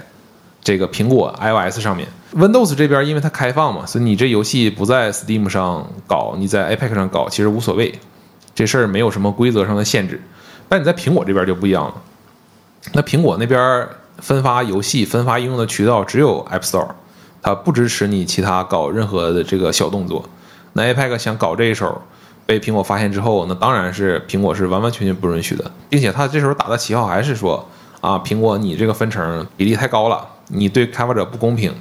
[0.62, 7.98] 这个苹果 iOS 上面，Windows 这边因为它开放嘛，所以你这游戏不在 Steam 上搞，你在 iPad 上搞其实无所谓，
[8.54, 10.20] 这事儿没有什么规则上的限制。
[10.68, 11.94] 但你在苹果这边就不一样了。
[12.92, 16.88] 那苹果那边分发游戏、分发应用的渠道只有 App Store。
[17.40, 20.28] 它不支持你其他搞任何的这个小动作。
[20.72, 22.02] 那 APEC 想搞这一手，
[22.44, 27.64] 被苹果发现之后，那当然是苹果是完完全全不允许的，并且他这时候打的旗号还是说
[28.00, 31.74] 啊，苹果你这个分成比例太高了，你对开发者不公平。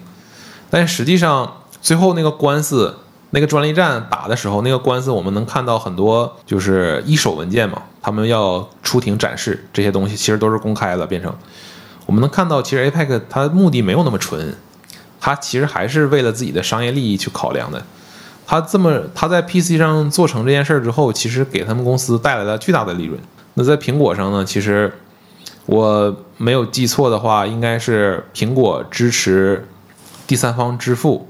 [0.69, 2.95] 但实际上最后那个官司，
[3.31, 11.33] 那个专利战打的时候，那个官司我们能看到很多就是一手文件嘛，他们要出庭展示这些东西，其实都是公开的，变成
[12.05, 14.55] 我们能看到，其实 APEC 它目的没有那么纯。
[15.19, 17.83] 它其实还是为了自己的商业利益去考量的。
[18.45, 23.19] 他这么他在 PC 上做成这件事儿之后，其实给他们公司带来了巨大的利润。
[23.55, 24.93] 那在苹果上呢，其实
[25.65, 29.67] 我没有记错的话，应该是苹果支持
[30.25, 31.27] 第三方支付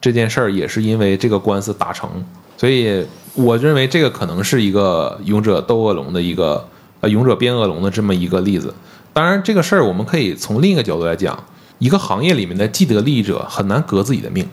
[0.00, 2.24] 这件事儿，也是因为这个官司打成。
[2.56, 6.68] 所以我认为这个可能是一个勇者斗恶龙的一个
[7.00, 8.74] 呃勇者变恶龙的这么一个例子。
[9.12, 11.42] 当然，这个事儿我们可以从另一个角度来讲。
[11.80, 14.48] 一个行业里面的既得利益者很难革自己的命。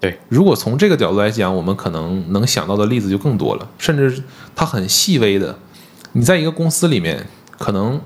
[0.00, 4.22] 对，如果从这个角度来讲，我们可能能想到的例子就更多了，甚至
[4.56, 5.56] 它很细微的。
[6.12, 7.26] 你在一个公司里面，
[7.58, 8.00] 可能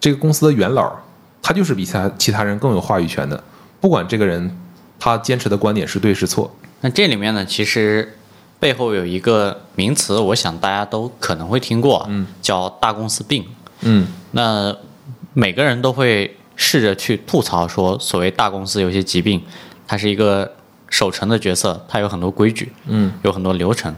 [0.00, 0.92] 这个公司的元老，
[1.40, 3.40] 他就是比其他其他人更有话语权的，
[3.80, 4.58] 不管这个人
[4.98, 6.50] 他坚持的观点是对是错。
[6.80, 8.16] 那这里面呢，其实
[8.58, 13.44] 背后有一个名词，我想大家都可能会听过，嗯，叫大公司病。
[13.82, 14.74] 嗯，那
[15.34, 16.36] 每个人都会。
[16.62, 19.42] 试着去吐槽说，所谓大公司有些疾病，
[19.86, 20.56] 它是一个
[20.90, 23.96] 守成的角色，它有很多规矩，嗯，有很多流程，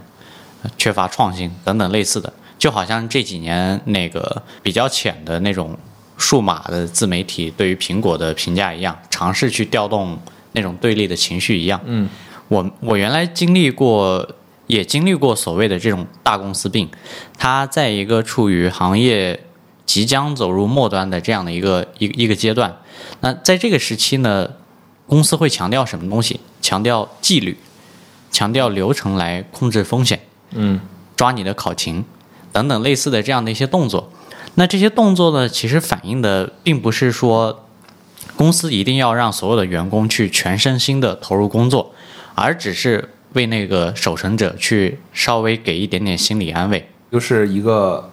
[0.77, 5.77] 缺乏创新等等类似的，就好像这几年那个比较浅的那种
[6.23, 10.17] 数码的自媒体对于苹果的评价一样，尝试去调动
[10.53, 11.77] 那种对立的情绪一样。
[11.83, 12.09] 嗯，
[12.47, 14.25] 我我原来经历过，
[14.67, 16.89] 也经历过所谓的这种大公司病，
[17.37, 19.37] 它在一个处于行业
[19.85, 22.73] 即将走入末端的这样的一个一一个阶段。
[23.19, 24.49] 那在这个时期呢，
[25.05, 26.39] 公司会强调什么东西？
[26.61, 27.57] 强调纪律，
[28.31, 30.17] 强调流程来控制风险。
[30.51, 30.79] 嗯，
[31.17, 32.05] 抓你的考勤
[32.53, 34.09] 等等类似的这样的一些动作。
[34.55, 37.65] 那这些动作呢，其实反映的并不是说
[38.35, 41.93] 公司一定要让所有的员工去全身心的投入工作，
[42.35, 46.87] 而只是为那个守成者去稍微给一点点心理安慰。
[47.11, 48.11] 就是一个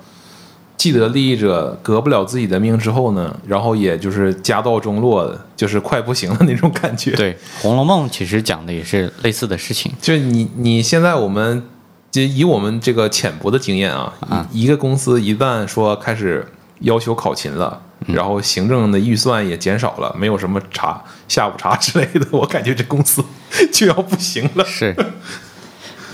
[0.77, 9.93] 既得利益者革不了自己的命之后呢，然后也就是家道中落的，就是快不行的那种感觉。，对，《红楼梦》其实讲的也是类似的事情。
[10.01, 11.63] 就是你你现在我们
[12.11, 14.13] 就以我们这个浅薄的经验啊，
[14.53, 16.47] 一一个公司一旦说开始
[16.81, 17.83] 要求考勤了。
[18.07, 23.23] 然后行政的预算也减少了，没有什么茶下午茶之类的，我感觉这公司
[23.71, 24.65] 就要不行了。
[24.65, 24.97] 是，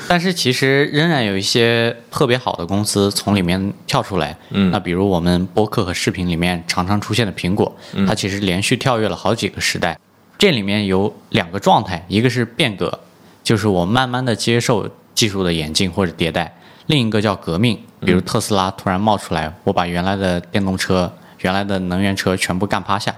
[0.08, 4.36] 但是其实仍然有一些特别好的公司从里面跳出来。
[4.50, 7.72] 嗯那比如我们播客和视频里面常常出现的苹果，
[8.04, 9.96] 它其实连续跳跃了好几个时代。
[10.36, 12.98] 这里面有两个状态，一个是变革，
[13.44, 16.46] 就是我慢慢的接受技术的演进或者迭代；
[16.86, 23.12] 另一个叫革命，比如特斯拉突然冒出来，我把原来的电动车、原来的能源车全部干趴下。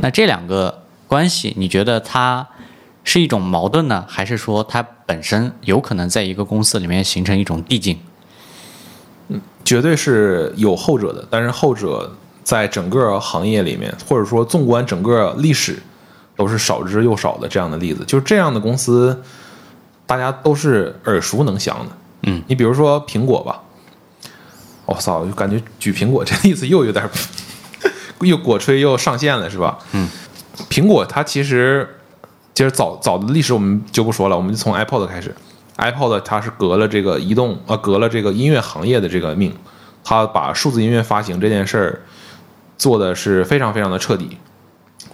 [0.00, 2.46] 那这两个关系，你觉得它
[3.04, 7.98] 是一种矛盾呢，还是说它本身有可能在一个公司里面形成一种递进？
[9.64, 12.10] 绝对是有后者的，但是后者
[12.42, 15.80] 在整个行业里面，或者说纵观整个历史，
[16.36, 18.04] 都是少之又少的这样的例子。
[18.06, 19.22] 就是这样的公司，
[20.10, 21.96] 大家都是耳熟能详的。
[22.22, 23.62] 嗯，你比如说苹果吧，
[24.84, 27.08] 我、操，就感觉举苹果这例子又有点
[28.22, 29.78] 又果吹又上线了，是吧？
[29.92, 30.08] 嗯，
[30.68, 31.88] 苹果它其实
[32.52, 35.32] 其实早早的历史我们就不说了，我们就从 iPod 开始。
[35.76, 39.54] iPod 它是革了这个移动啊革了这个音乐行业的这个命，
[40.02, 42.00] 它把数字音乐发行这件事儿
[42.76, 44.36] 做的是非常非常的彻底，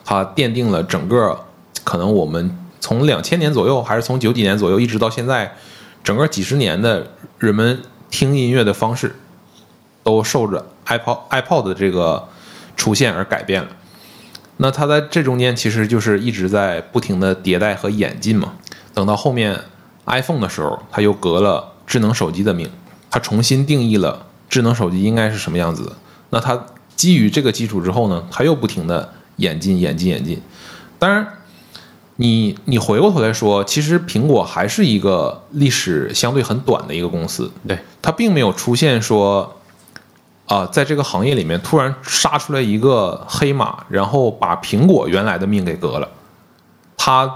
[0.07, 1.38] 它奠定了整个
[1.84, 5.56] 可能我们从两千年左右还是从九几年左右一直到现在，
[6.04, 7.06] 整个几十年的
[7.38, 9.16] 人们听音乐的方式
[10.02, 12.28] 都受着 iPod iPod 的这个
[12.76, 13.68] 出现而改变了。
[14.58, 18.54] 那它在这中间其实就是一直在不停的迭代和演进嘛。
[18.94, 19.58] 等到后面
[20.06, 22.70] iPhone 的时候，它又革了智能手机的命，
[23.10, 25.92] 它重新定义了智能手机应该是什么样子。
[26.30, 26.64] 那它
[26.94, 30.40] 基于这个基础之后呢，它又不停的演进、演进、演进。
[30.98, 31.26] 当然，
[32.16, 39.56] 你你回过头来说，其实苹果还是一个历史相对很短的一个公司，对，它并没有出现说，
[40.46, 46.08] 啊、在这个行业里面突然杀出来一个黑马，然后把苹果原来的命给革了。
[46.96, 47.30] 它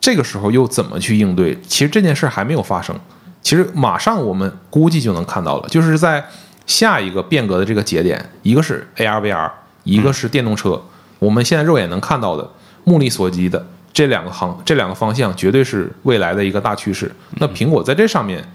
[0.00, 1.60] 这个时候又怎么去应对？
[1.62, 2.94] 其实这件事还没有发生，
[3.42, 6.24] 其实马上我们估计就能看到了，就是在
[6.66, 9.50] 下一个变革的这个节点，一个是 AR VR，
[9.82, 10.80] 一个是电动车，
[11.18, 12.48] 我们现在肉眼能看到的、
[12.84, 17.10] 目力所及的这两个行这两个方向，绝对是未来的一个大趋势。
[17.36, 18.46] 那苹果在这上面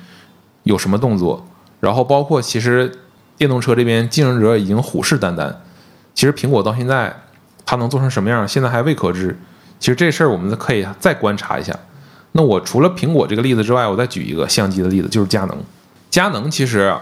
[0.64, 1.44] 有什么动作？
[1.80, 2.92] 然后包括其实
[3.38, 5.56] 电动车这边竞争者已经虎视眈眈，
[6.14, 7.16] 其实苹果到现在
[7.66, 9.40] 它能做成什么样，现在还未可知。
[9.80, 11.74] 其实这事儿我们可以再观察一下。
[12.34, 15.58] 那我除了苹果这个例子之外，我再举一个相机的例子，就是佳能。
[16.10, 16.94] 佳能其实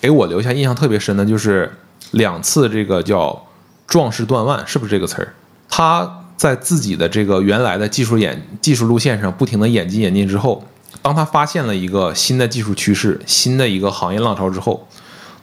[0.00, 1.72] 给我留下印象特别深的就是
[2.10, 3.46] 两次这个叫
[3.86, 5.32] 壮士断腕，是不是这个词儿？
[5.68, 10.64] 他在自己的这个原来的技术演技术路线上不停的演进演进之后，
[11.02, 14.86] 当他发现了一个新的技术趋势、新的一个行业浪潮之后，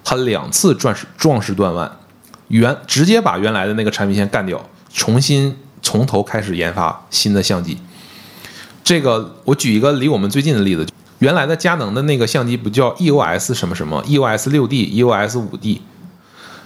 [0.03, 1.91] 他两次壮士壮士断腕，
[2.49, 7.77] 原直接把原来的那个产品线干掉，重新从头开始研发新的相机。
[8.83, 10.85] 这个我举一个离我们最近的例子，
[11.19, 15.81] 原来的佳能的那个相机不叫 EOS 什么什么，EOS 六 D、EOS 五 D，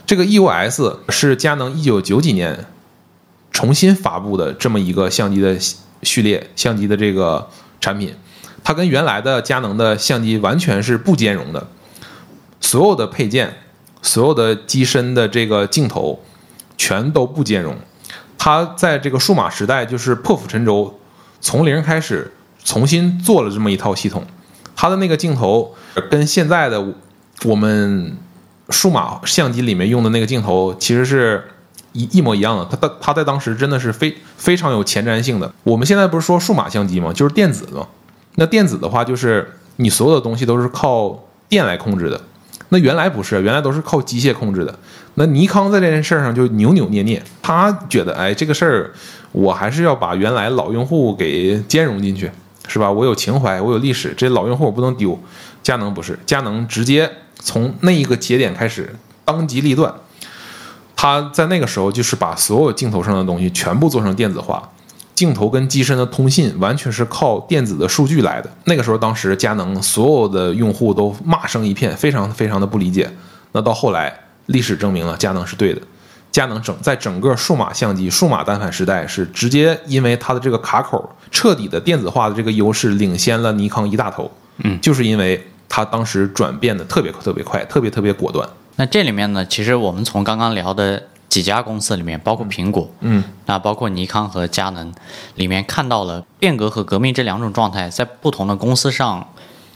[0.06, 2.66] 这个 EOS 是佳能一九九几年
[3.56, 5.58] 重新发布的这么一个相机的
[6.04, 7.50] 序列，相机的这个
[7.80, 8.14] 产品，
[8.66, 11.66] 它跟原来的佳能的相机完全是不兼容的，
[12.60, 13.56] 所有的配件、
[14.02, 16.22] 所有的机身的这个镜头
[16.78, 17.78] 全都不兼容。
[18.38, 21.00] 它在这个数码时代就是破釜沉舟，
[21.40, 22.34] 从零开始
[22.66, 24.22] 重新做了这么一套系统。
[24.76, 25.74] 它的那个镜头
[26.12, 26.86] 跟现在的
[27.46, 28.18] 我们
[28.70, 31.42] 数码相机里面用的那个镜头其实是
[31.96, 32.66] 一一模一样的。
[32.66, 35.52] 它它它在当时真的是非非常有前瞻性的。
[35.64, 37.12] 我们现在不是说数码相机吗？
[37.12, 37.88] 就是电子的嘛。
[38.36, 41.18] 那电子的话，就是你所有的东西都是靠
[41.50, 42.22] 电来控制的。
[42.70, 44.78] 那原来不是，原来都是靠机械控制的。
[45.14, 48.92] 那尼康在这件事儿上就扭扭捏捏，他觉得，哎，这个事儿
[49.32, 52.30] 我还是要把原来老用户给兼容进去，
[52.68, 52.92] 是吧？
[52.92, 55.18] 我有情怀，我有历史，这老用户我不能丢。
[55.64, 58.94] 佳能不是，佳能直接从那一个节点开始
[59.24, 59.94] 当机立断，
[60.96, 64.70] 他在那个时候就是把所有镜头上的东西全部做成电子化。
[65.14, 68.52] 镜头跟机身的通信完全是靠电子的数据来的。
[68.66, 73.10] 那个时候，当时佳能所有的用户都骂声一片，非常非常的不理解。
[73.54, 74.14] 那到后来，
[74.48, 75.82] 历史证明了佳能是对的。
[76.34, 84.30] 佳能整在整个数码相机、数码单反时代是直接因为它的这个卡口彻底的电子化的这个优势，领先了尼康一大头。
[84.66, 88.46] 嗯，就是因为它当时转变的特别特别快，特别特别果断。
[88.78, 91.04] 那这里面呢，其实我们从刚刚聊的。
[91.28, 94.94] 几家公司里面，包括苹果，嗯，那包括尼康和佳能，
[95.34, 99.28] 里面看到了变革和革命这两种状态在不同的公司上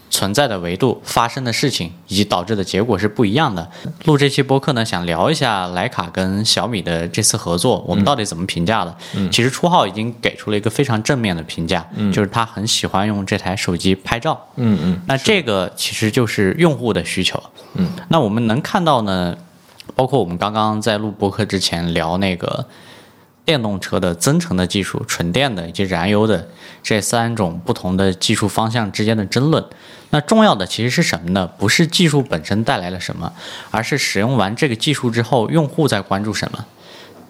[0.09, 3.69] 存在的维度发生的事情，以及导致的结果是不一样的。
[4.05, 8.95] 录这期播客呢，想聊一下徕卡跟小米的这次合作，我们到底怎么评价的？
[9.15, 17.41] 嗯，其实初号已经给出了一个非常正面的评价，嗯，就是他很喜欢用这台手机拍照，嗯嗯，那这个其实就是用户的需求，
[17.75, 19.35] 嗯，那我们能看到呢？
[19.95, 22.63] 包括我们刚刚在录播客之前聊那个
[23.45, 26.47] 电动车的增程的技术、纯电的以及燃油的
[26.83, 29.63] 这三种不同的技术方向之间的争论。
[30.11, 31.47] 那重要的其实是什么呢？
[31.57, 33.31] 不是技术本身带来了什么，
[33.71, 36.65] 而是使用完这个技术之后，用户在关注什么。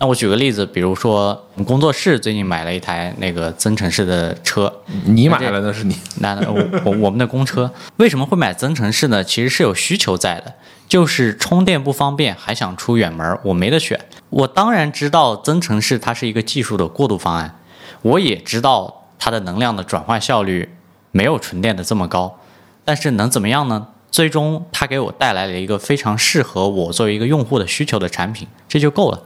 [0.02, 4.74] 那我举个例子，比如说我们工作室最近买了一台那个增程式的车，
[5.06, 5.94] 你买了那是你？
[6.22, 9.22] 那我我我们的公车为什么会买增程式呢？
[9.22, 10.54] 其实是有需求在的。
[10.88, 14.00] 就是充电不方便，还想出远门，我没得选。
[14.30, 17.60] 我当然知道增程式它是一个技术的过渡方案，
[18.02, 20.70] 我也知道它的能量的转换效率
[21.12, 22.40] 没有纯电的这么高。
[22.86, 23.90] 但是能怎么样呢？
[24.10, 29.22] 最终它给我带来了一个非常适合我作为一个用户的需求的产品，这就够了。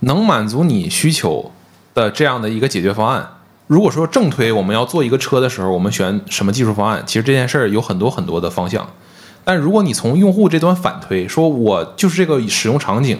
[0.00, 1.50] 能满足你需求
[1.94, 3.28] 的这样的一个解决方案。
[3.66, 7.02] 如果说正推我们要做一个车的时候，我们选什么技术方案？
[7.06, 8.88] 其实这件事儿有很多很多的方向。
[9.44, 13.18] 但如果你从用户这端反推，说我就是这个使用场景，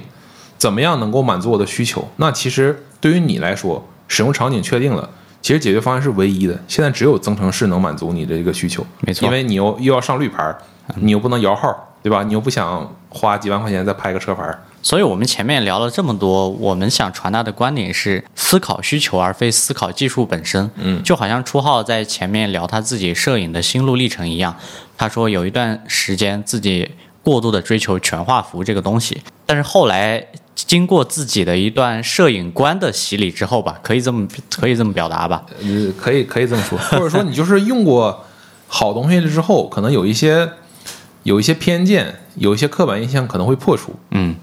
[0.57, 2.09] 怎么样能够满足我的需求？
[2.17, 5.09] 那其实对于你来说，使用场景确定了，
[5.43, 6.59] 其实解决方案是唯一的。
[6.67, 10.55] 现在只有增程式能满足你的一个需求，没错，因为你又又要上绿牌，
[10.97, 12.23] 你又不能摇号，对吧？
[12.23, 14.59] 你又不想花几万块钱再拍个车牌。
[14.81, 20.71] 所以我们前面聊了这么多，我们想传达的观点是思考需求，而非思考技术本身。
[20.77, 24.57] 嗯，就好像初号在前面聊他自己摄影的心路历程一样，
[24.97, 26.91] 他说有一段时间自己
[27.23, 30.25] 过度的追求全画幅这个东西，但是后来
[30.55, 35.45] 经过自己的一段摄影观的洗礼之后吧，可以这么可以这么表达吧？
[35.61, 38.25] 呃，可以可以这么说， 或者说你就是用过
[38.69, 40.49] 好东西了之后，可能有一些
[41.25, 43.95] 有一些偏见，有一些刻板印象可能会破除。
[44.13, 44.37] 嗯。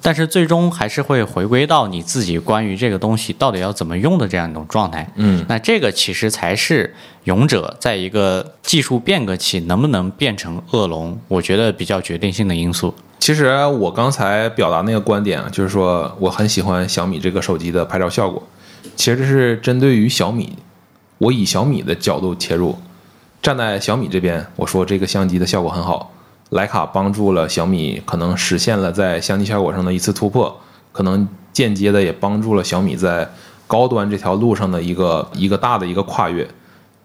[0.00, 5.08] 但是最终还是会回归到你自己关于这个东西到底要怎么用的这样一种状态。
[5.16, 6.94] 嗯，那这个其实才是
[7.24, 12.94] 勇者在一个技术变革期能不能变成恶龙，我觉得比较决定性的因素。
[13.18, 18.42] 其实我刚才表达那个观点啊，就是说我很喜欢小米这个手机的拍照效果。
[18.94, 20.56] 其实这是针对于小米，
[21.18, 22.78] 我以小米的角度切入，
[23.42, 26.12] 站在小米这边，我说这个相机的效果很好。
[26.50, 30.60] 徕卡帮助了小米，可能实现了在相机效果上的一次突破，
[30.92, 33.28] 可能间接的也帮助了小米在
[33.66, 36.46] 高端这条路上的一个一个大的一个跨越。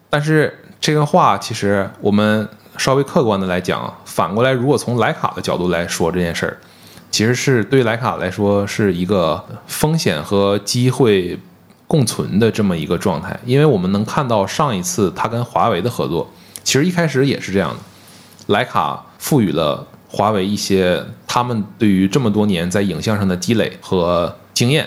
[0.10, 6.58] 但是这个话其实我们稍微客观的来讲，反过来如果从徕卡的角度来说这件事儿，
[7.10, 11.40] 其实是对徕卡来说是一个风险和机会
[11.88, 16.30] 共存的这么一个状态，因为我们能看到上一次他跟华为的合作，
[16.64, 17.78] 其实一开始也是这样的。
[18.52, 24.86] 徕卡赋予了华为一些他们对于这么多年在影像上的积累和经验，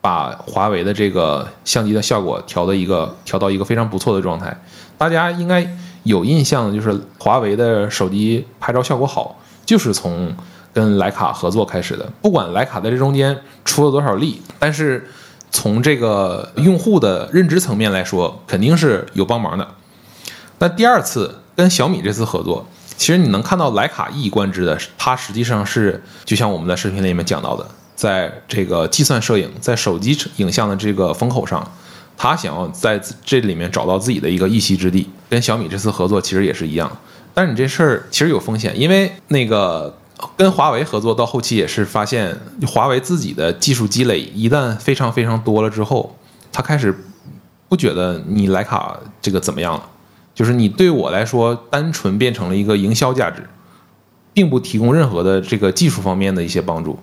[0.00, 4.60] 把华为的这个相机的效果调的一个调到一个非常不错的状态。
[4.98, 5.64] 大家应该
[6.02, 10.34] 有印象的就是华为的手机拍照效果好，就是从
[10.72, 12.10] 跟徕卡合作开始的。
[12.20, 15.08] 不管徕卡在这中间出了多少力，但是
[15.52, 19.68] 从这个用户的认知层面来说，肯定是有帮忙的。
[20.58, 22.66] 那第二次跟小米这次合作。
[22.98, 31.66] 其实你能看到徕卡一以贯之的，它实际上是就像我们在视频里面讲到的，在这个计算摄影、在手机影像的这个风口上，
[32.16, 35.08] 他想要在这里面找到自己的一个一席之地。
[35.30, 36.90] 跟小米这次合作其实也是一样，
[37.32, 39.96] 但是你这事儿其实有风险，因为那个
[40.36, 42.36] 跟华为合作到后期也是发现，
[42.66, 46.16] 华为自己的技术积累一旦非常非常多了之后，
[46.50, 46.92] 他开始
[47.68, 49.82] 不觉得你徕卡这个怎么样了。
[50.38, 53.42] 就是你对我来说，单纯变成了一个营销价值，
[54.32, 56.96] 并不提供任何的这个技术方面的一些帮助。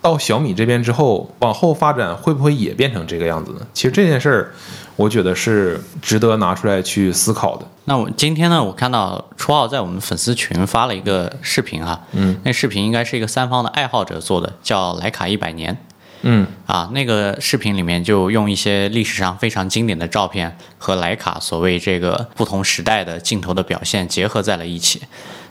[0.00, 3.60] 到小米这边之后，往后发展会不会也变成这个样子呢？
[3.72, 4.50] 其实这件事儿，
[4.96, 7.64] 我觉得是值得拿出来去思考的。
[7.84, 15.78] 那我今天呢，我看到初号在我们粉丝群发了一个视频哈，嗯，那视频应该是一个三方的爱好者做的，叫徕卡一百年。
[16.22, 25.02] 嗯啊，那个视频里面就用一些历史上非常经典的照片和徕卡所谓这个不同时代的镜头的表现结合在了一起。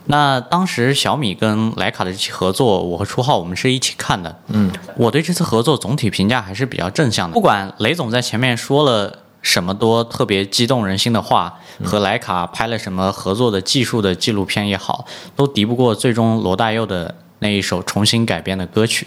[0.06, 4.36] 那当时小米跟徕卡的这期合作，我和初浩我们是一起看的。
[4.48, 7.34] 嗯，我对这次合作总体评价还是比较正向的。
[7.36, 15.06] 不管雷总在前面说了什么多特别激动人心的话，和徕卡拍了什么合作的技术的纪录片也好，
[15.36, 19.06] 都敌不过最终罗大佑的那一首重新改编的歌曲。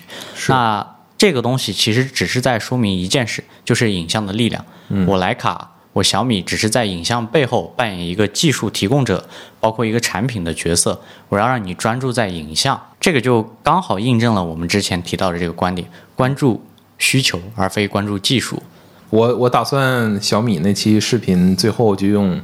[0.49, 0.94] 那
[1.25, 4.63] 这个东西其实只是在说明一件事，就是影像的力量。
[5.07, 9.27] 我徕卡，我小米只是在影像背后扮演一个技术提供者，
[9.59, 11.01] 包括一个产品的角色。
[11.31, 16.63] 我要让你专注在影像，这个就刚好印证了我们之前提到的这个观点：关注
[16.99, 18.63] 需求而非关注技术。
[19.09, 22.39] 我我打算小米那期视频最后就用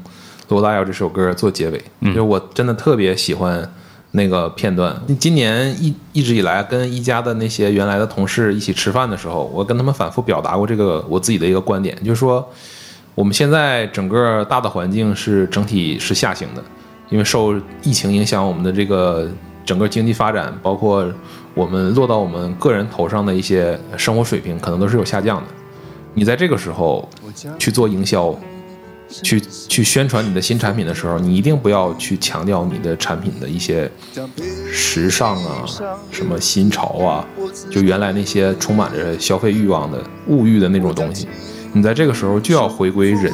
[0.49, 3.70] 罗大佑这首歌做结尾，因为我真的特别喜欢。
[4.13, 12.45] 那个片段，今年一一直以来跟一家的那些原来的同事一起吃饭的时候，我跟他们反复表达过这个我自己的一个观点，就是说，
[13.15, 16.63] 我们现在整个大的环境是整体是下行的，
[17.09, 17.55] 因为受
[17.85, 19.31] 疫情影响，我们的这个
[19.65, 21.09] 整个经济发展，包括
[21.55, 25.47] 我们落到我们个人头上的一些生活水平，可能都是有下降的。
[26.15, 27.09] 你在这个时候
[27.59, 28.37] 去做营销。
[29.11, 33.91] 去去宣传你的新产品的时候，你一定不要去强调你的产品的一些
[34.73, 35.65] 时尚啊、
[36.11, 37.27] 什么新潮啊，
[37.71, 41.27] 就原来那些充满着消费欲望的物欲的那种东西。
[41.73, 43.33] 你在这个时候就要回归人，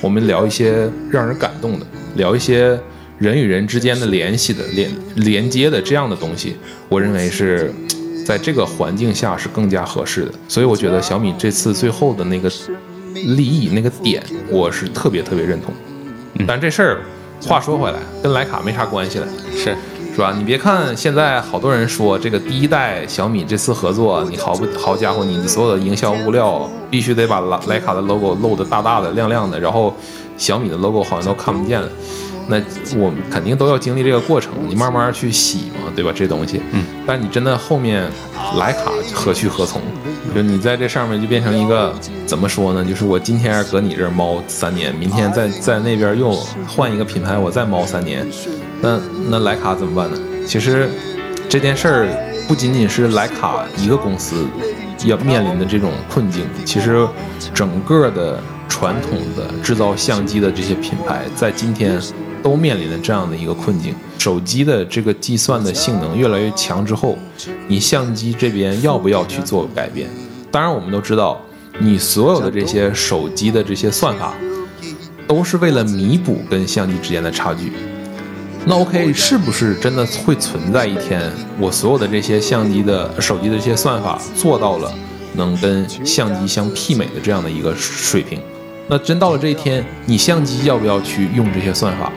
[0.00, 2.78] 我们聊一些让人感动的，聊一些
[3.18, 6.56] 人与人之间的联系的连连接的这样的东西。
[6.88, 7.74] 我认为是
[8.24, 10.32] 在这个环境下是更加合适的。
[10.48, 12.50] 所以我觉得小米这次最后的那个。
[13.14, 15.72] 利益那个点，我是特别特别认同。
[16.46, 17.00] 但这事儿，
[17.46, 19.76] 话说回来，跟徕卡没啥关系了，是
[20.14, 20.34] 是吧？
[20.36, 29.94] 你别看现在好多人说这个第一代小米这次合作，你好不好家伙，你所有的营销物料必须得把徕徕卡的 logo 露得大大的、亮亮的，然后
[30.36, 31.88] 小米的 logo 好像都看不见了。
[32.48, 32.60] 那
[32.98, 36.12] 我们肯定都要经历这个过程，你慢慢去洗嘛，对吧？
[36.14, 36.84] 这东西，嗯。
[37.06, 38.10] 但你真的后面
[38.56, 39.80] 徕卡何去何从？
[40.34, 41.94] 就你在这上面就变成一个
[42.26, 42.84] 怎么说呢？
[42.84, 46.32] 就是我今天搁你这儿猫三年，明天在在那边又
[46.66, 48.26] 换一个品牌，我再猫三年，
[48.80, 50.16] 那那徕卡怎么办呢？
[50.46, 50.88] 其实
[51.48, 52.08] 这件事儿
[52.48, 54.46] 不仅仅是徕卡一个公司
[55.04, 57.06] 要面临的这种困境，其实
[57.52, 62.00] 整个的传统的制造相机的这些品牌在今天。
[62.42, 67.18] 都面临了这样的一个困境，手机的这个计算的性能越来越强之后，
[67.66, 70.08] 你相机这边要不要去做改变？
[70.48, 71.40] 当然，我们都知道，
[71.80, 74.32] 你所有的这些手机的这些算法，
[75.26, 77.72] 都是为了弥补跟相机之间的差距。
[78.64, 84.94] 那 OK，是不是真的会存在一天，我所有的这些相机的手机的这些算法做到了
[85.34, 88.38] 能跟相机相媲美的这样的一个水平？
[88.88, 92.12] 那真到了这一天，你相机要不要去用这些算法？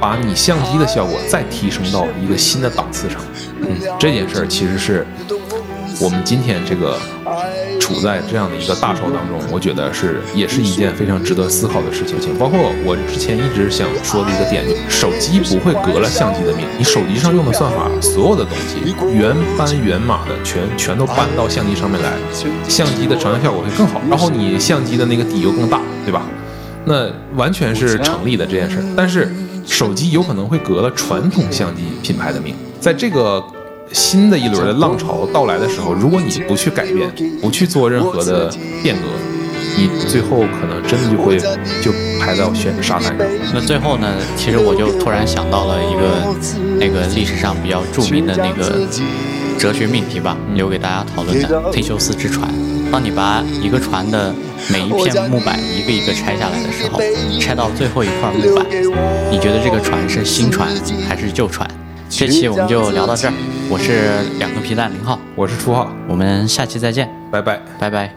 [0.00, 3.20] 把你相机的效果再提升到一个新的档次上，
[3.60, 5.06] 嗯，这件事儿其实是
[6.00, 6.98] 我们今天这个
[7.78, 12.16] 处在这样的一个大潮当中，我觉得是也是一件非常值得思考的事情。
[12.38, 22.12] 包括我之前一直想说的一个点，就手机不会革了相机的命，你手机上用的算法，所有的东西原班原码的全全都搬到相机上面来，
[22.66, 26.22] 相机的成像效果会更好，然后你相机的那个底又更大，对吧？
[26.86, 29.30] 那完全是成立的这件事儿，但是。
[29.66, 33.42] 手机有可能会革了传统相机品牌的命，在这个
[33.92, 38.48] 新的一轮的浪潮到来的时候，如果你不去改变，不去做任何的
[38.82, 39.02] 变革，
[39.76, 41.38] 你最后可能真的就会
[41.82, 43.26] 就排到选沙滩上。
[43.52, 44.06] 那最后呢？
[44.36, 46.34] 其实我就突然想到了一个
[46.78, 48.86] 那个历史上比较著名的那个
[49.58, 52.48] 哲学命题吧，留给大家讨论的——忒修斯之船。
[52.90, 54.34] 当你把一个船的
[54.70, 57.00] 每一片木板一个一个拆下来的时候，
[57.40, 58.66] 拆到最后一块木板，
[59.30, 60.68] 你觉得这个船是新船
[61.08, 61.68] 还是旧船？
[62.08, 63.34] 这期我们就聊到这儿。
[63.70, 68.12] 我是两个皮蛋零号，我是初号，我们下期再见，拜拜，拜拜。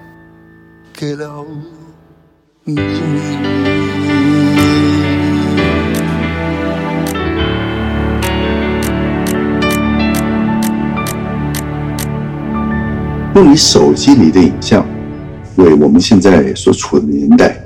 [13.35, 14.85] 用你手机里的影像，
[15.55, 17.59] 为我们现在所处的年代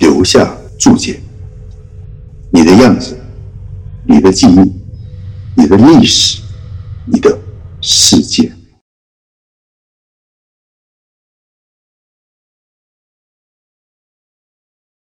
[0.00, 1.20] 留下注解。
[2.50, 3.16] 你的样子，
[4.06, 4.72] 你的记忆，
[5.56, 6.40] 你的历史，
[7.06, 7.38] 你的
[7.80, 8.52] 世界。